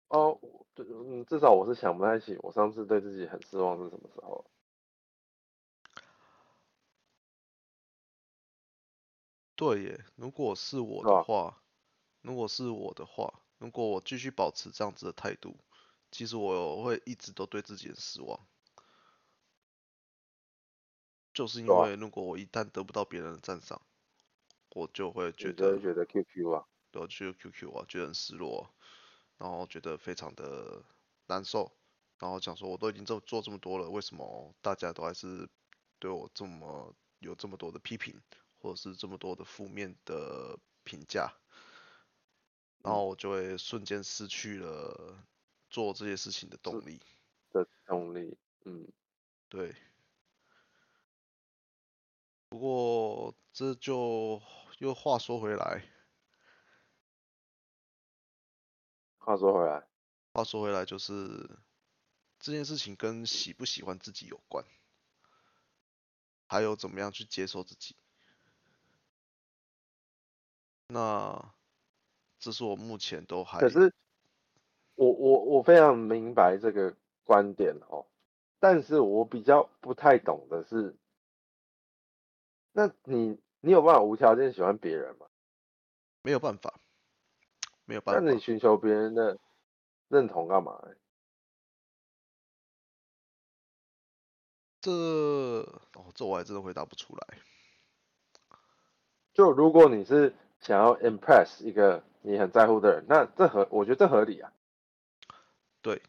[0.08, 0.38] 哦，
[0.76, 4.44] 对，嗯，至少我是想不太起我上次对自己很失望是什么时候。
[9.56, 11.62] 对耶，如果是我的话，
[12.20, 15.56] 如果是我的话，如果我继续保持这样子的态度，
[16.12, 18.38] 其实我会一直都对自己很失望。
[21.32, 23.80] 就是因为如果我一旦得不到别人的赞赏，
[24.74, 28.75] 我就会觉得觉得 QQ 啊，对我去 QQ 啊，觉得很失落啊，
[29.38, 30.82] 然后觉得非常的
[31.26, 31.70] 难受，
[32.18, 35.48] 然后讲说我都已经这做这么多了，为什么大家都还是
[35.98, 38.20] 对我这么有这么多的批评，
[38.58, 41.32] 或者是这么多的负面的评价，
[42.82, 45.18] 然后我就会瞬间失去了
[45.68, 47.00] 做这些事情的动力。
[47.52, 48.86] 的动力，嗯，
[49.48, 49.74] 对，
[52.48, 54.40] 不过这就
[54.78, 55.82] 又话说回来，
[59.26, 59.84] 话说回来，
[60.34, 61.50] 话说回来就是
[62.38, 64.64] 这件事情跟喜不喜欢自己有关，
[66.46, 67.96] 还有怎么样去接受自己。
[70.86, 71.52] 那
[72.38, 73.92] 这是我目前都还可是
[74.94, 78.06] 我我我非常明白这个观点哦，
[78.60, 80.94] 但是我比较不太懂的是，
[82.70, 85.26] 那你你有办法无条件喜欢别人吗？
[86.22, 86.78] 没有办法，
[87.86, 88.30] 没有那办法。
[88.30, 89.38] 你寻求别人的
[90.08, 90.94] 认同干嘛呢？
[94.80, 97.38] 这哦，这我还真的回答不出来。
[99.32, 104.52] 就如果你是想要 impress 一个你很在乎的人，那这合我觉得这合理啊。
[105.82, 106.02] 对，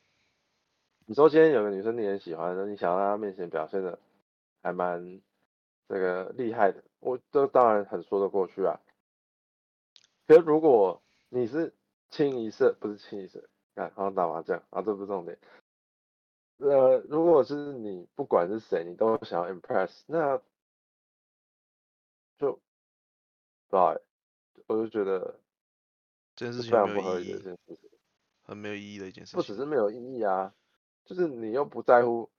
[1.05, 3.99] 你说今天有个女生你很喜欢，那你想要在她面前表现的
[4.61, 5.21] 还蛮
[5.87, 8.79] 这个厉害的，我这当然很说得过去啊。
[10.27, 11.73] 可是如果你是
[12.09, 15.37] 清一色，不是清一色，看好像打麻将啊，这不是重点。
[16.57, 20.37] 呃，如果是你不管是谁，你都想要 impress，那
[22.37, 22.59] 就不
[23.69, 24.01] 知道欸
[24.67, 25.39] 我就觉得
[26.35, 27.89] 这件事情是非常不合理的一，件事情。
[28.43, 29.37] 很没有意义的一件事情。
[29.37, 30.55] 不只是没有意义啊，
[31.05, 32.29] 就是你又不在乎，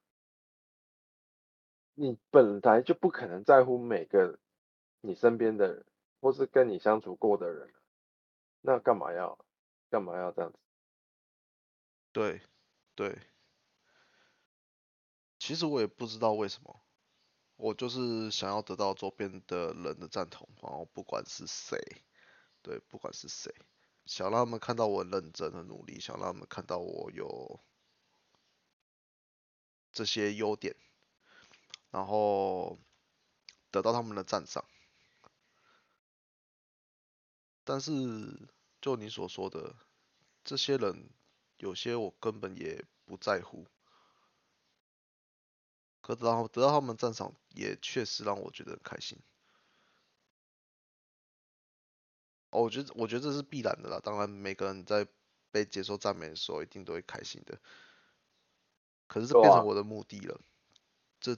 [1.95, 4.39] 你本来就不可能在乎每个
[5.01, 5.85] 你身边的人，
[6.21, 7.71] 或是跟你相处过的人，
[8.61, 9.39] 那干嘛要
[9.91, 10.59] 干嘛要这样子？
[12.13, 12.41] 对，
[12.95, 13.19] 对。
[15.39, 16.81] 其实我也不知道为什么，
[17.57, 21.79] 我就是想要得到周边的人的赞同，然后不管是谁，
[22.61, 23.55] 对，不管是谁，
[24.05, 27.61] 想让他们看到我认真的努力，想让他们看到我有
[29.93, 30.75] 这些优点，
[31.91, 32.79] 然后
[33.71, 34.65] 得到他们的赞赏。
[37.69, 37.93] 但是
[38.81, 39.75] 就你所说的，
[40.43, 41.11] 这些人
[41.59, 43.67] 有些我根本也不在乎。
[46.01, 49.19] 可得到得到他们赞赏，也确实让我觉得很开心。
[52.49, 54.01] 哦，我觉得我觉得这是必然的啦。
[54.03, 55.07] 当然，每个人在
[55.51, 57.61] 被接受赞美的时候，一定都会开心的。
[59.07, 60.41] 可是这变成我的目的了，
[61.21, 61.37] 这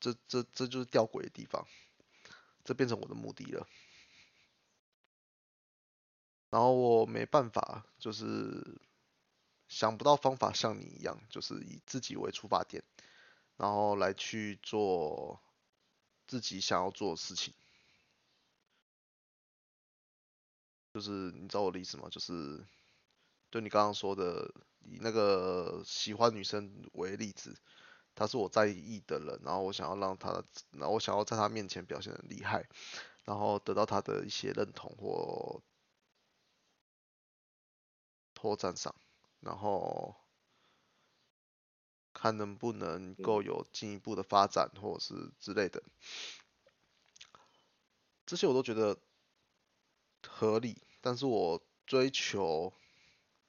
[0.00, 1.64] 这这这就是吊诡的地方，
[2.64, 3.68] 这变成我的目的了。
[6.50, 8.80] 然后我没办法，就是
[9.68, 12.82] 想不到方法像你一样，就是以自己为出发点。
[13.56, 15.38] 然后来去做
[16.26, 17.52] 自己想要做的事情，
[20.94, 22.08] 就是你知道我的意思吗？
[22.10, 22.64] 就是
[23.50, 27.54] 对你刚刚说的，以那个喜欢女生为例子，
[28.14, 32.66] 她是我在意的人，然后我想要让她，然后我想要在她面前表现的厉害，
[33.24, 35.60] 然后得到她的一些认同或
[38.40, 38.94] 或赞赏，
[39.40, 40.16] 然后。
[42.12, 45.80] 看能不能够有进一步的发展，或者是之类的，
[48.26, 48.98] 这些我都觉得
[50.26, 50.82] 合理。
[51.00, 52.74] 但是我追求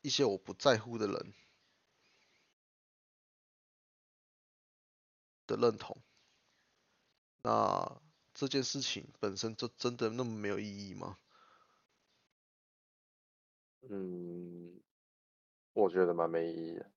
[0.02, 1.34] 一些我不在乎的人
[5.48, 5.98] 的认同，
[7.42, 8.00] 那
[8.34, 11.18] 这件事情本身就真的那么没有意义吗？
[13.90, 14.71] 嗯，
[15.74, 16.92] 我觉得蛮没意义的。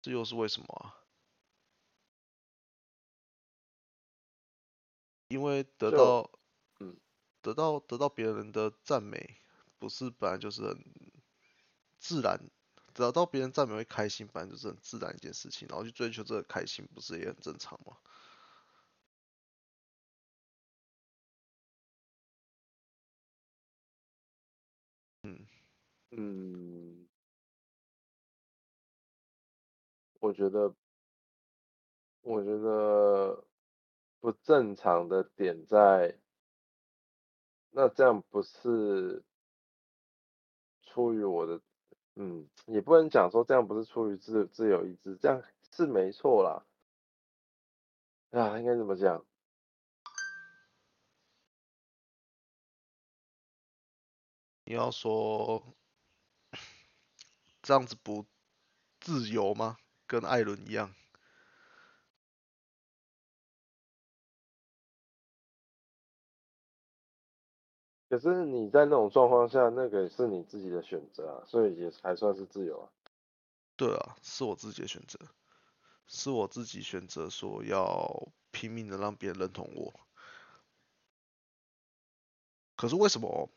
[0.00, 0.98] 这又是为什么啊？
[5.28, 6.30] 因为得到，
[6.80, 6.96] 嗯，
[7.40, 9.40] 得到得到别人的赞美，
[9.78, 10.84] 不是本来就是很
[11.98, 12.38] 自然，
[12.92, 17.96] 得到别人赞美会开心，本来就是很自然一件事情，然后去追求这个开心，不是也很正常吗？
[26.12, 27.08] 嗯。
[30.20, 30.72] 我觉得，
[32.20, 33.44] 我觉得
[34.20, 36.16] 不正常的点在，
[37.70, 39.24] 那这样不是
[40.84, 41.60] 出于我的，
[42.14, 46.64] 嗯，也不能讲说这样不是出于自自由意志，这样是没错啦。
[48.30, 49.26] 啊，应该怎么讲？
[54.64, 55.74] 你要说
[57.62, 58.26] 这样子不
[59.00, 59.78] 自由吗？
[60.06, 60.94] 跟艾伦一样，
[68.10, 72.92] 可是你在那种状况下，那个是你自己的选择啊，所以也还算是自由啊。
[73.74, 75.18] 对啊，是我自己的选择，
[76.06, 80.00] 是我自己选择说要拼命的让别人认同我。
[82.76, 83.48] 可是为什么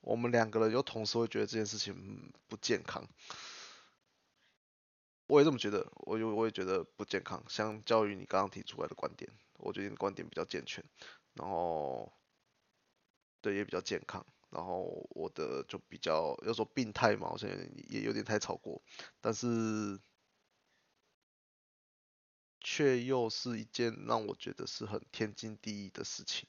[0.00, 3.06] 我们两个人又同时会觉得这件事情不健康？
[5.26, 7.44] 我也这么觉得，我我我也觉得不健康。
[7.48, 10.84] 相较于你刚刚提出来的观点，我觉得你的观点比较健全，
[11.34, 12.12] 然后
[13.40, 14.26] 对也比较健康。
[14.50, 17.48] 然后我的就比较要说病态嘛，好像
[17.88, 18.82] 也有点太超过，
[19.20, 20.00] 但是
[22.58, 26.48] 却又是一件让我觉得是很天经地义的事情。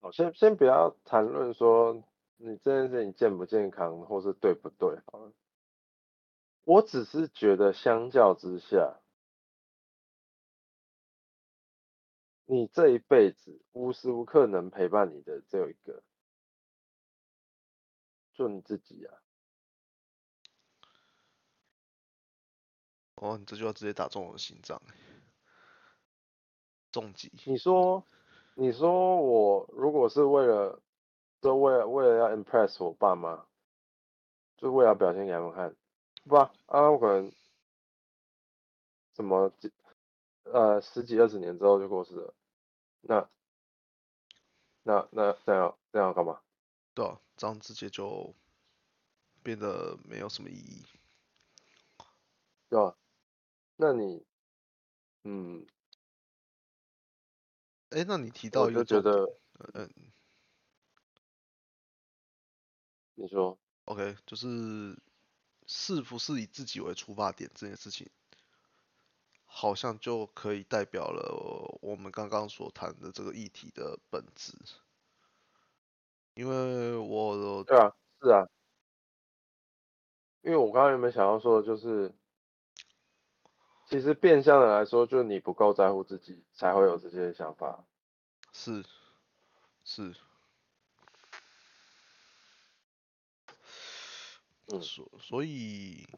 [0.00, 2.04] 好，先先不要谈论说
[2.36, 5.32] 你这件事情健不健康，或是对不对，好了。
[6.64, 9.00] 我只是觉得，相较之下，
[12.44, 16.02] 你这一辈子无时无刻能陪伴你的只有一个，
[18.34, 19.22] 就你自己啊。
[23.14, 24.82] 哦，你这句话直接打中我的心脏，
[26.92, 27.32] 重击。
[27.46, 28.04] 你说，
[28.58, 30.80] 你说我如果是为了，
[31.42, 33.46] 就为了为了要 impress 我爸妈，
[34.56, 35.76] 就为了表现给他们看。
[36.24, 37.30] 不啊，我可能
[39.14, 39.70] 什么几
[40.44, 42.34] 呃十几二十年之后就过世了，
[43.02, 43.28] 那
[44.82, 46.40] 那那这样这样干嘛？
[46.94, 48.34] 对啊，这样直接就
[49.42, 50.82] 变得没有什么意义。
[52.70, 52.96] 对吧？
[53.76, 54.24] 那你，
[55.24, 55.66] 嗯，
[57.96, 59.26] 哎，那你提到一个觉得，
[59.72, 59.88] 嗯、
[63.14, 65.00] 你说，OK，就是
[65.66, 68.10] 是不是以自己为出发点这件事情，
[69.46, 74.52] 好像就可以代表了我们刚刚所谈的这个议题的本质。
[76.34, 78.46] 因为我对啊，是啊，
[80.42, 82.14] 因为我刚刚有没有想要说的就是，
[83.88, 87.84] 其实变相的来说，就是你不够在乎自己，才会有这些想法。
[88.52, 88.84] 是
[89.84, 90.14] 是，
[94.66, 96.08] 嗯所所以，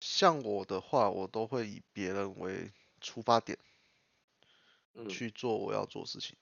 [0.00, 3.58] 像我的话，我都会以别人为出发点
[4.94, 6.36] 嗯，去做我要做的事情，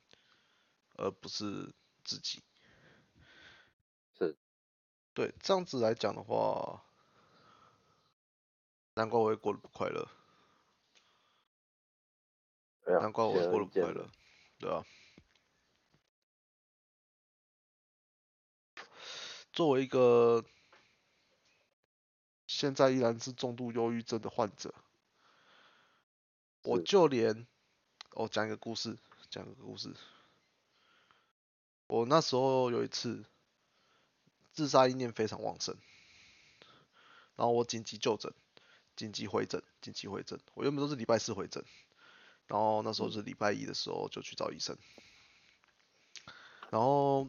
[0.96, 1.72] 而不是
[2.04, 2.42] 自己。
[4.16, 4.36] 是，
[5.12, 6.84] 对，这样子来讲的话，
[8.94, 10.08] 难怪我会过得不快乐，
[13.00, 14.08] 难怪我过得不快乐，
[14.58, 14.84] 对啊。
[19.52, 20.44] 作为一个
[22.46, 24.74] 现在依然是重度忧郁症的患者，
[26.62, 27.46] 我就连
[28.12, 28.96] 我讲一个故事，
[29.30, 29.94] 讲一个故事。
[31.86, 33.24] 我那时候有一次
[34.52, 35.76] 自杀意念非常旺盛，
[37.36, 38.32] 然后我紧急就诊，
[38.96, 40.38] 紧急回诊，紧急回诊。
[40.54, 41.64] 我原本都是礼拜四回诊，
[42.46, 44.76] 然后那时候是礼拜一的时候就去找医生，
[46.70, 47.28] 然后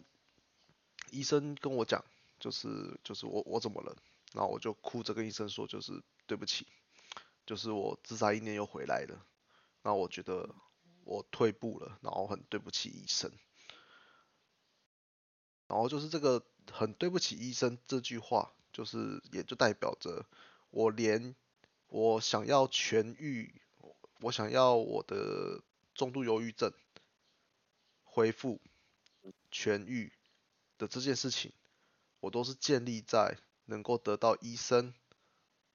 [1.11, 2.03] 医生跟我讲，
[2.39, 3.95] 就是就是我我怎么了，
[4.33, 6.67] 然后我就哭着跟医生说，就是对不起，
[7.45, 9.25] 就是我自杀意念又回来了，
[9.81, 10.53] 然后我觉得
[11.03, 13.31] 我退步了，然后很对不起医生，
[15.67, 20.25] 然后就是这个很对不起医生这句话，就是也就代表着
[20.71, 21.35] 我连
[21.95, 23.61] 我想要痊愈，
[24.19, 26.73] 我想要我的重度忧郁症
[28.03, 28.59] 恢复
[29.49, 30.11] 痊愈
[30.77, 31.53] 的这件事情，
[32.19, 34.93] 我都是建立在能够得到医生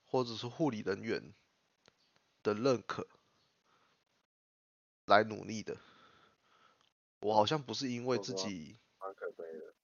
[0.05, 1.33] 或者是护理人员
[2.43, 3.09] 的认可
[5.07, 5.79] 来努力的。
[7.21, 9.75] 我好像不是因为自己蛮可悲的，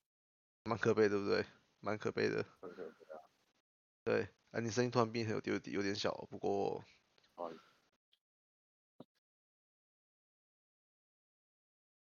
[0.65, 1.47] 蛮可悲，对不对？
[1.81, 2.45] 蛮可悲的。
[2.61, 3.25] 蛮可悲的，
[4.05, 6.83] 对，哎、你声音突然变得有点有点有点小，不过
[7.35, 7.51] 好。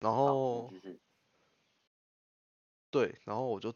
[0.01, 0.71] 然，后。
[2.91, 3.75] 对，然后我就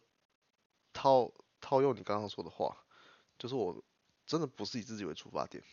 [0.93, 2.85] 套套用你刚刚说的话，
[3.39, 3.83] 就是我
[4.27, 5.65] 真的不是以自己为出发点。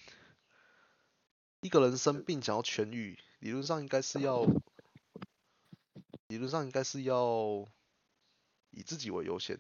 [1.59, 4.45] 一个人生病想要痊愈，理论上应该是要，
[6.27, 7.67] 理论上应该是要
[8.69, 9.59] 以自己为优先。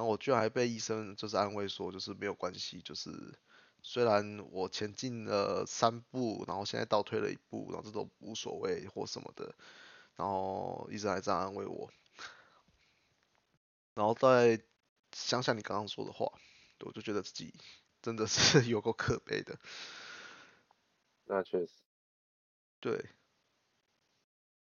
[0.00, 3.10] 然后我居然还被医生就是安慰说，就是没有关系，就是
[3.82, 9.54] 虽然我前进了三步，然后现在倒退了一步，然后这都无所谓或什么的，
[10.16, 11.92] 然后医生还这样安慰我。
[13.92, 14.58] 然后再
[15.12, 16.32] 想想你刚刚说的话，
[16.78, 17.52] 我就觉得自己
[18.00, 19.58] 真的是 有够可悲的。
[21.28, 21.72] 那确实，
[22.80, 23.04] 对，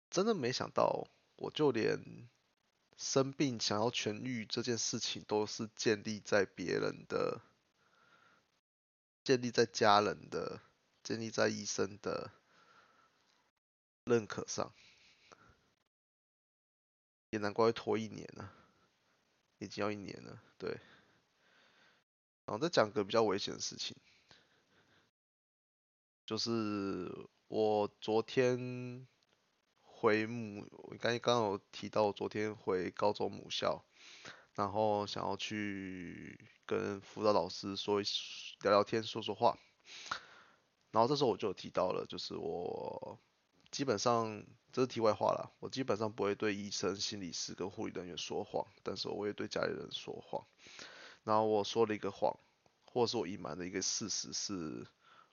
[0.09, 1.07] 真的没想到，
[1.37, 2.27] 我就连
[3.03, 7.41] 生病想要痊愈这件事情，都是建立在别人的、
[9.25, 10.61] 建立在家人的、
[11.03, 12.31] 建立在医生的
[14.05, 14.73] 认可上，
[17.29, 18.53] 也难怪会拖一年了、
[19.59, 20.79] 已经要一年了，对。
[22.45, 23.97] 然后再讲个比较危险的事情，
[26.25, 29.05] 就是我昨天
[30.03, 33.85] 回母，我刚刚刚有提到，我昨天回高中母校，
[34.53, 38.05] 然后想要去跟辅导老师说一
[38.63, 39.57] 聊聊天，说说话。
[40.91, 43.17] 然后这时候我就提到了，就是我
[43.71, 50.45] 基本上这是题外话啦，我基本上不会对医生、心理师跟护理人员说谎，但是我会对家里人说谎。
[51.23, 52.37] 然后我说了一个谎，
[52.91, 54.85] 或者是我隐瞒的一个事实是，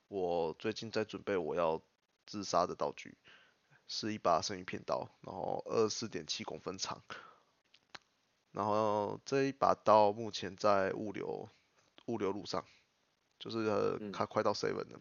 [0.06, 1.82] 我最近在准备我要
[2.24, 3.18] 自杀的道具，
[3.92, 7.02] 是一把生鱼片刀，然后二十四点七公分长，
[8.52, 11.48] 然后这一把刀目前在物流
[12.06, 12.64] 物流路上，
[13.40, 15.00] 就是它快到 seven 了。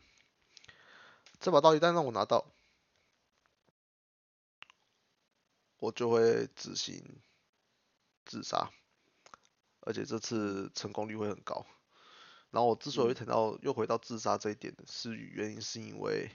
[1.40, 2.48] 这把刀一旦让我拿到，
[5.78, 7.22] 我就会执行
[8.26, 8.72] 自杀，
[9.82, 11.64] 而且这次成功率会很高。
[12.50, 16.32] 然后我之所以谈到又回到自杀这一点，是原因是因为，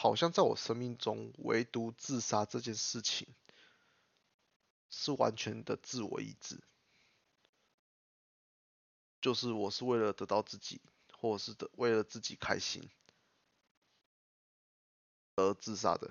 [0.00, 3.26] 好像在我生命中，唯独自杀这件事情
[4.90, 6.62] 是完全的自我意志。
[9.20, 10.80] 就是我是为了得到自己，
[11.12, 12.88] 或者是的为了自己开心
[15.34, 16.08] 而自杀的，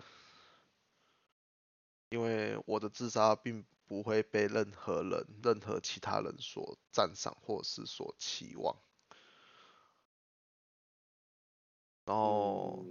[2.10, 8.76] 因为我的自杀并不会被任何人、任何其他人所赞赏或是所期望。
[12.04, 12.86] 然后，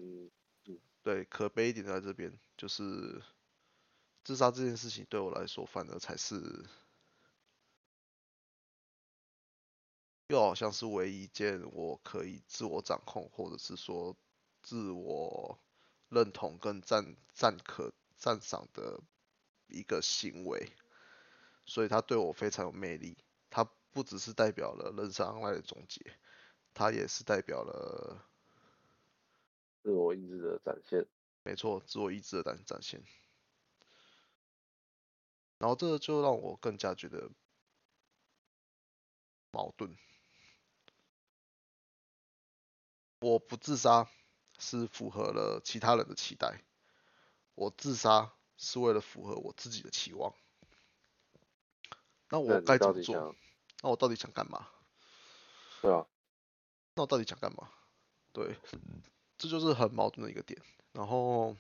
[1.07, 3.23] 对，可悲一点在这边，就是
[4.25, 6.67] 自杀这件事情对我来说，反而才是
[10.27, 14.17] 又好像是唯一一件我可以自我掌控，或者是说
[14.65, 15.57] 自我
[16.09, 19.01] 认同跟赞赞可赞赏的
[19.69, 20.73] 一个行为，
[21.67, 23.17] 所以它对我非常有魅力。
[23.49, 26.01] 它不只是代表了人生爱的终结，
[26.75, 28.27] 它也是代表了。
[29.87, 31.07] 自我意志的展现，
[31.45, 33.01] 没错，自我意志的展展现。
[35.59, 37.31] 然后这就让我更加觉得
[39.53, 39.97] 矛盾。
[43.21, 44.11] 我不自杀
[44.59, 46.65] 是符合了其他人的期待，
[47.55, 50.35] 我自杀是为了符合我自己的期望。
[52.29, 53.37] 那我该怎么做？
[53.83, 54.69] 那我到底想干嘛？
[55.81, 56.05] 对啊。
[56.97, 57.71] 那我到底想干嘛？
[58.33, 58.59] 对。
[59.39, 60.61] 这就是很矛盾的一个点，
[60.93, 61.55] 然后，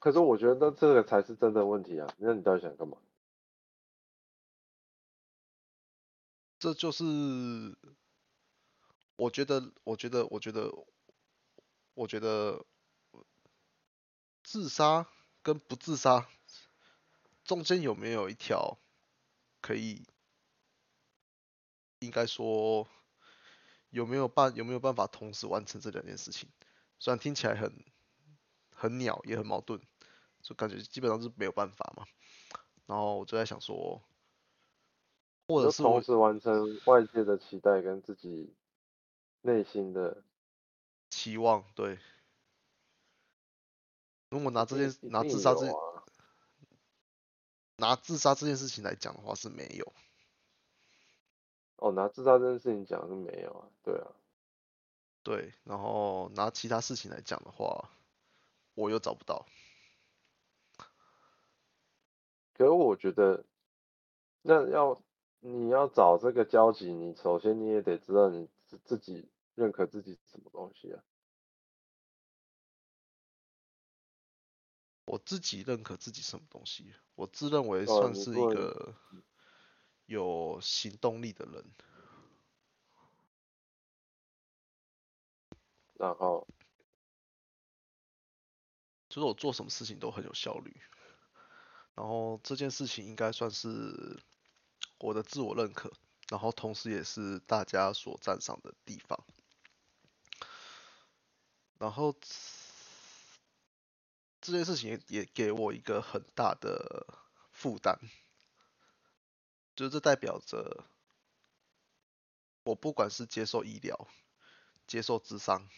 [0.00, 2.12] 可是我觉得这个才是真的问题啊！
[2.18, 2.98] 那你到底想干嘛？
[6.58, 7.04] 这就是，
[9.16, 10.70] 我觉得，我觉得，我觉得，
[11.94, 12.66] 我觉得，
[14.42, 15.06] 自杀
[15.42, 16.28] 跟不自杀
[17.44, 18.78] 中间有没有一条
[19.60, 20.02] 可以，
[22.00, 22.88] 应该说。
[23.90, 26.48] 有没有办有没有办法同时完成这两件事情？
[26.98, 27.84] 虽然听起来很
[28.74, 29.80] 很鸟，也很矛盾，
[30.42, 32.04] 就感觉基本上是没有办法嘛。
[32.86, 34.02] 然后我就在想说，
[35.48, 38.54] 或者是同时完成外界的期待跟自己
[39.42, 40.22] 内心的
[41.08, 41.98] 期望，对。
[44.30, 45.66] 如果拿这件拿自杀这
[47.76, 49.92] 拿自杀这件事情来讲的话，是没有。
[51.80, 54.12] 哦，拿自杀这件事情讲是没有啊，对啊，
[55.22, 57.90] 对，然后拿其他事情来讲的话，
[58.74, 59.46] 我又找不到。
[62.52, 63.46] 可是我觉得，
[64.42, 65.02] 那要
[65.38, 71.02] 你要找这个交集，你首先你也得知道你自自己认可自己什么东西啊。
[75.06, 76.94] 我自己认可自己什么东西？
[77.14, 78.94] 我自认为算是一个。
[80.10, 81.64] 有行动力的人，
[85.94, 86.48] 然后
[89.08, 90.82] 就是我做什么事情都很有效率，
[91.94, 94.20] 然后这件事情应该算是
[94.98, 95.92] 我的自我认可，
[96.28, 99.24] 然后同时也是大家所赞赏的地方，
[101.78, 102.12] 然后
[104.40, 107.06] 这件事情也给我一个很大的
[107.52, 107.96] 负担。
[109.80, 110.84] 就这代表着，
[112.64, 114.08] 我不管是接受医疗、
[114.86, 115.70] 接受智商，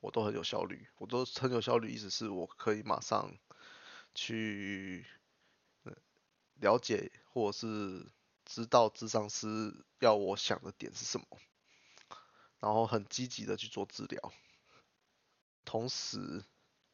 [0.00, 0.88] 我都很有效率。
[0.96, 3.36] 我都很有效率，意思是我可以马上
[4.14, 5.04] 去
[6.54, 8.10] 了解或者是
[8.46, 11.26] 知道智商师要我想的点是什么，
[12.60, 14.32] 然后很积极的去做治疗，
[15.66, 16.46] 同时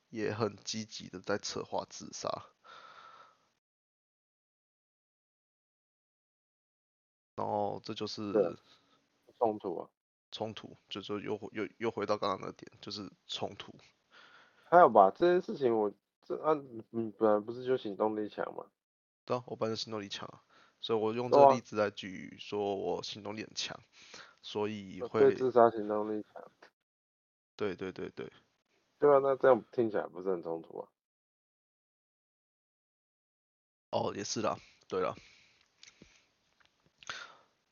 [0.08, 2.46] 也很积极的在策划自杀。
[7.39, 8.32] 然后这就是
[9.39, 9.89] 冲突啊，
[10.32, 13.72] 冲突，就是又又又回到刚刚那个点，就是冲突。
[14.64, 15.93] 还有吧，这件事情我
[16.26, 16.53] 这啊，
[16.91, 18.66] 你本来不是就行动力强吗？
[19.24, 20.43] 对啊，我本来行动力强啊，
[20.80, 23.78] 所以我用这个例子来举，说我行动力很强，
[24.43, 26.51] 所以会自杀行动力强。
[27.55, 28.32] 对对对对。
[28.99, 30.89] 对啊，那这样听起来不是很冲突啊？
[33.93, 34.59] 哦，也是啦，
[34.89, 35.14] 对了。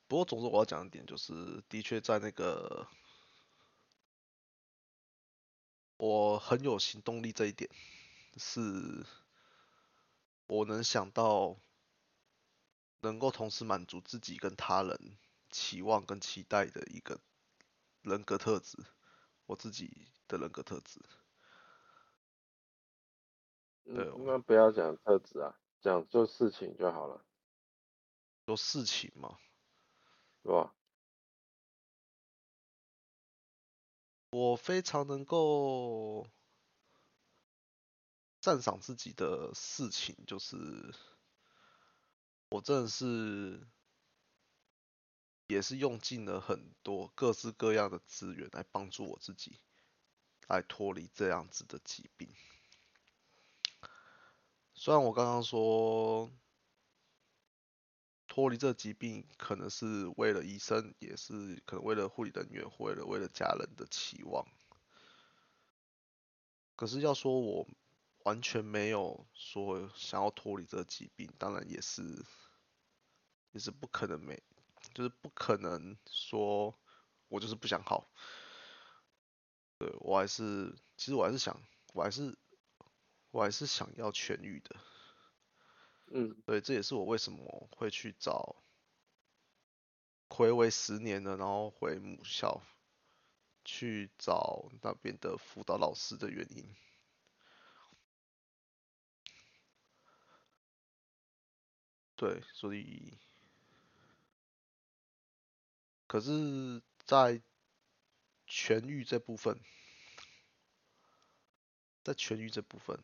[0.09, 2.87] 不过，总之我要讲的点就是，的确在那个
[5.97, 7.69] 我很有行动力这一点，
[8.37, 9.05] 是
[10.47, 11.57] 我能想到
[13.01, 15.19] 能够同时满足自己跟他人
[15.51, 17.21] 期望跟期待的一个
[18.03, 18.79] 人格特质，
[19.47, 21.01] 我自己的人格特质。
[23.85, 27.25] 对，那不要讲特质啊，讲做事情就好了。
[28.45, 29.39] 做事情嘛。
[30.47, 30.73] 是吧？
[34.31, 36.29] 我非常能够
[38.41, 40.95] 赞赏自己的事情，就是
[42.51, 43.67] 我真的是
[45.49, 49.59] 也是用尽了很多各式各样的资源来帮助我自己，
[50.47, 52.33] 来脱离这样子的疾病。
[54.75, 56.31] 虽然我刚刚说
[58.37, 64.47] 脱离这疾病可能是为了医生，也是可能为了护理人员，为了为了家人的期望，
[66.77, 67.67] 可是要说我
[68.25, 72.03] 完全没有说想要脱离这疾病，当然也是
[73.53, 74.43] 也是不可能没，
[74.93, 76.79] 就是不可能说
[77.29, 78.07] 我就是不想好。
[79.79, 81.59] 对我还是，其实我还是想，
[81.95, 82.37] 我还是
[83.31, 84.77] 我还是想要痊愈的。
[86.13, 88.57] 嗯，对，这也是我为什么会去找
[90.29, 92.63] 回违十年了，然后回母校
[93.65, 96.65] 去找那边的辅导老师的原因。
[102.17, 103.13] 对，所以，
[106.07, 107.43] 可是，在
[108.49, 109.61] 痊愈这部分，
[112.03, 112.99] 在痊愈这部分，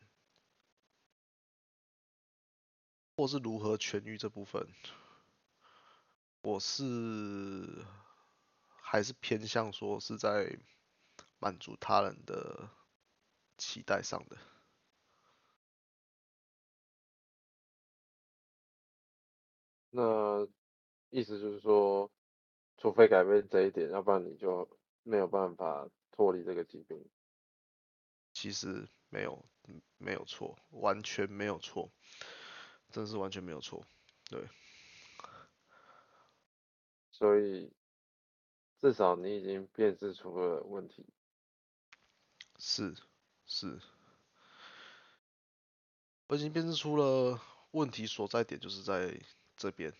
[3.15, 4.67] 或是如何痊愈这部分，
[6.41, 7.85] 我是
[8.81, 10.57] 还是偏向说是在
[11.39, 12.69] 满足他人的
[13.57, 14.37] 期待上的。
[19.91, 20.47] 那
[21.11, 22.09] 意思就是说，
[22.77, 24.67] 除非改变这一点，要不然你就
[25.03, 27.07] 没有办法脱离这个疾病。
[28.33, 31.91] 其实没有，嗯没有错，完全没有错，
[32.93, 33.85] 真是完全没有错。
[34.29, 34.47] 对，
[37.11, 37.73] 所以
[38.79, 41.05] 至少你已经辨识出了问题。
[42.57, 42.95] 是
[43.45, 43.81] 是，
[46.27, 47.41] 我已经辨识出了
[47.71, 49.19] 问题所在点，就是在
[49.57, 49.93] 这边。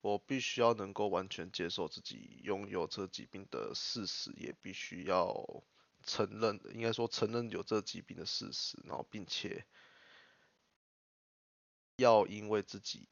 [0.00, 5.64] 我必须要能够完全接受自己拥有这疾病的事实，也必须要
[6.02, 9.66] 承认，应该说承认有这疾病的事实，然后并且
[11.96, 13.08] 要因为自己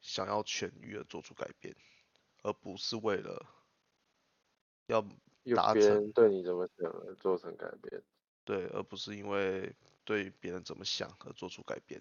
[0.00, 1.74] 想要痊愈而做出改变，
[2.42, 3.46] 而不是为了
[4.86, 5.04] 要
[5.44, 8.02] 有达成对你怎么想而做成改变。
[8.44, 9.74] 对，而不是因为
[10.04, 12.00] 对别人怎么想而做出改变。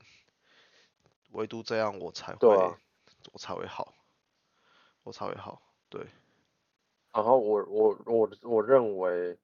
[1.31, 2.47] 唯独这样，我才会，
[3.33, 3.93] 我才会好，
[5.03, 5.61] 我才会好。
[5.89, 6.05] 对，
[7.11, 9.37] 然后我我我我认为，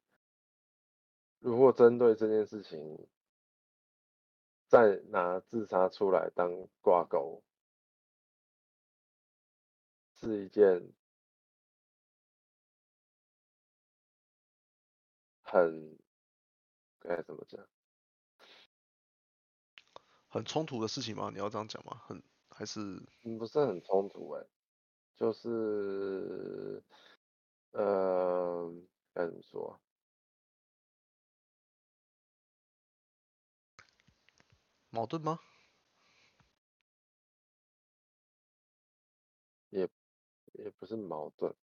[1.40, 3.08] 如果针对这件事情，
[4.72, 6.50] 再拿自杀出来当
[6.80, 7.44] 挂钩，
[10.16, 10.94] 是一件
[15.44, 16.00] 很
[17.00, 17.68] 该怎么讲？
[20.30, 21.30] 很冲突的事情吗？
[21.34, 22.02] 你要这样讲吗？
[22.06, 22.80] 很还是
[23.24, 24.48] 嗯不是很冲突哎、
[25.18, 26.82] 就是
[27.72, 28.72] 呃
[29.14, 29.82] 该怎么说
[34.92, 35.40] 矛盾吗？
[39.70, 39.88] 也
[40.52, 41.56] 也不是矛盾，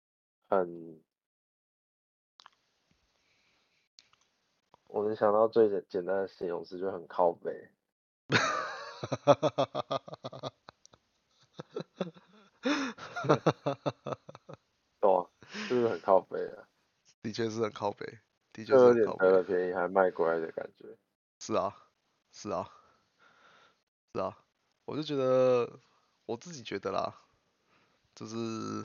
[0.47, 1.03] 很，
[4.85, 7.69] 我能想到最简简单的形容词就很靠北。
[8.27, 8.39] 对
[15.11, 15.29] 啊，
[15.67, 16.67] 是不是很靠北啊？
[17.21, 18.05] 的确是很靠北，
[18.53, 19.25] 的确就是有点很靠北。
[19.25, 20.97] 得了便宜还卖乖的感觉。
[21.39, 21.75] 是啊，
[22.31, 22.69] 是啊，
[24.17, 24.35] 是啊，
[24.85, 25.79] 我就觉得，
[26.25, 27.13] 我自己觉得啦，
[28.15, 28.83] 就是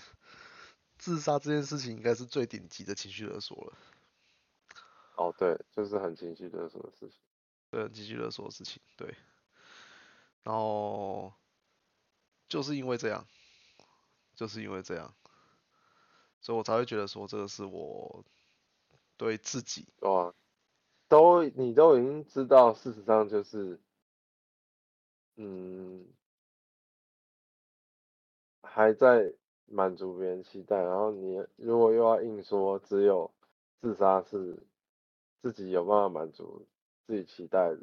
[0.98, 3.72] 自杀这件事情应该是最顶级的情绪勒索了，
[5.16, 7.18] 哦，对，就是很情绪勒索的事情。
[7.70, 9.14] 对，很情绪勒索的事情，对。
[10.42, 11.32] 然后
[12.46, 13.26] 就是因为这样，
[14.34, 15.14] 就是因为这样，
[16.42, 18.22] 所以我才会觉得说这个是我
[19.16, 20.34] 对自己，对啊，
[21.08, 23.80] 都你都已经知道，事实上就是，
[25.36, 26.06] 嗯，
[28.62, 29.32] 还在
[29.66, 33.32] 满足别人期待，然后你如果又要硬说只有
[33.80, 34.62] 自杀是
[35.40, 36.66] 自己有办法满足
[37.06, 37.80] 自己期待的，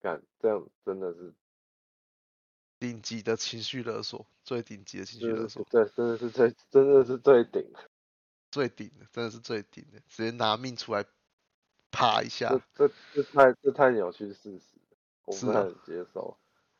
[0.00, 1.34] 干这样真的是，
[2.78, 7.72] 顶级的情绪勒索，最顶级的情绪勒索，对，真的是最真的是最顶，
[8.50, 11.04] 最顶的，真的是最顶的，直接拿命出来
[11.90, 16.38] 啪一下这，这这太这太扭曲事实了，我不能接受。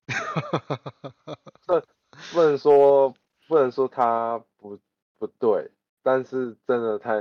[1.67, 1.87] 这
[2.33, 3.15] 不能说
[3.47, 4.79] 不能说他不
[5.19, 5.71] 不对，
[6.03, 7.21] 但是真的太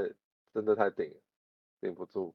[0.54, 1.22] 真的太顶了，
[1.82, 2.34] 顶不住。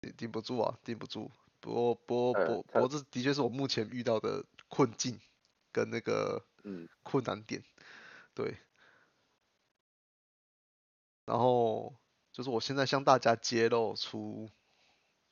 [0.00, 1.30] 顶顶不住啊，顶不住。
[1.60, 5.20] 不过不过呃不他不过这的确是我目前遇到的困境
[5.72, 7.64] 跟那个嗯，困难点，
[8.34, 8.56] 对。
[11.24, 11.94] 然后
[12.32, 14.48] 就是我现在向大家揭露出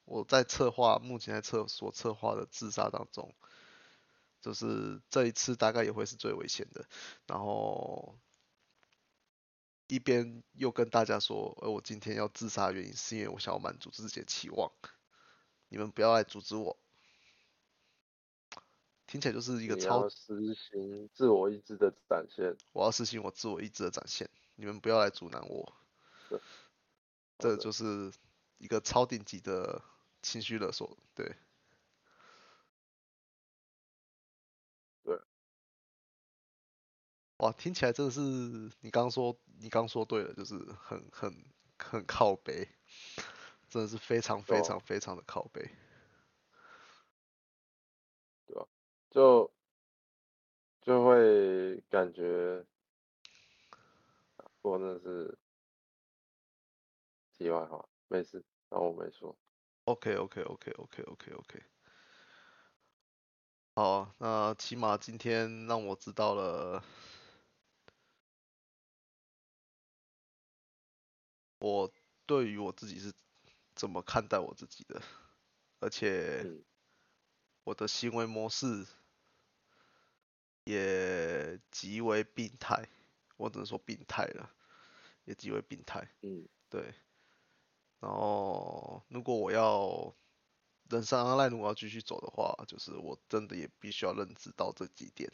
[0.04, 3.34] 我在策划，目前在策所策划的自杀当中，
[4.40, 6.84] 就是这一次大概也会是最危险的。
[7.26, 8.18] 然后
[9.88, 14.72] 一边又跟大家说，呃，我今天要自杀的原因是因为我想要满足自己的期望，
[15.68, 16.76] 你们不要来阻止我。
[19.06, 20.16] 听起来就是一个超实
[20.54, 22.56] 行自我意志的展现。
[22.72, 25.72] 我要实行我自我意志的展现，你们不要来阻拦我。
[27.38, 28.10] 这就是
[28.58, 29.80] 一个超顶级的
[30.22, 31.36] 情绪勒索，对。
[37.38, 41.44] 哇，听起来真的是你刚刚说，你刚说对了，就是很很
[41.78, 42.68] 很靠背，
[43.68, 45.70] 真的是非常非常非常的靠背。
[49.10, 49.50] 就
[50.82, 52.66] 就会感觉，
[54.60, 55.38] 不过那是
[57.32, 59.34] 题外话，没事，当我没说。
[59.84, 61.62] OK OK OK OK OK OK。
[63.74, 66.84] 好，那起码今天让我知道了，
[71.58, 71.92] 我
[72.26, 73.12] 对于我自己是
[73.74, 75.02] 怎么看待我自己的，
[75.80, 76.64] 而且嗯
[77.64, 78.86] 我的行为模式
[80.64, 82.88] 也极为病态，
[83.36, 84.54] 我只能说病态了，
[85.24, 86.08] 也极为病态。
[86.22, 86.94] 嗯对，
[88.00, 90.14] 然后如果我要
[90.90, 95.32] 人生阿赖如果要继续走的话，就是我真的也必须要认知到这几点，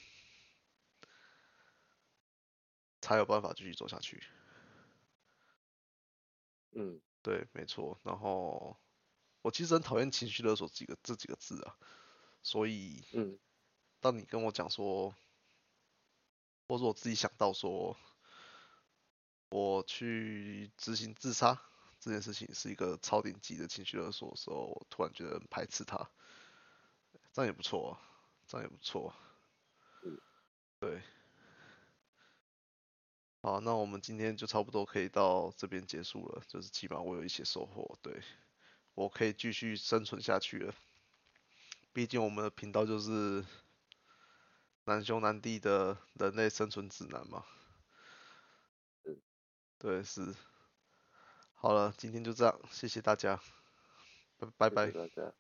[3.01, 4.23] 才有办法继续走下去。
[6.75, 7.99] 嗯对，没错。
[8.03, 8.77] 然后
[9.43, 11.77] 我其实很讨厌情绪勒索几个这几个字啊，
[12.43, 13.39] 所以嗯
[14.01, 15.15] 当你跟我讲说，
[16.69, 17.97] 或者我自己想到说，
[19.51, 21.61] 我去执行自杀
[22.01, 25.97] 这件事情是一个超顶级的情绪勒索的时候，我突然觉得很排斥它，
[27.33, 28.01] 这样也不错啊，
[28.47, 29.15] 这样也不错。
[30.05, 30.19] 嗯
[30.81, 31.01] 对。
[33.45, 38.23] 好，那我们今天就差不多可以到这边结束了，就是起码我有一些收获，对
[38.95, 40.73] 我可以继续生存下去了。
[41.93, 43.45] 毕竟我们的频道就是
[44.85, 47.45] 难兄难弟的人类生存指南嘛。
[49.07, 49.21] 嗯
[49.77, 50.37] 对，是。
[51.55, 53.43] 好了，今天就这样，谢谢大家，
[54.39, 54.99] 拜拜拜谢谢。
[54.99, 55.35] 大家。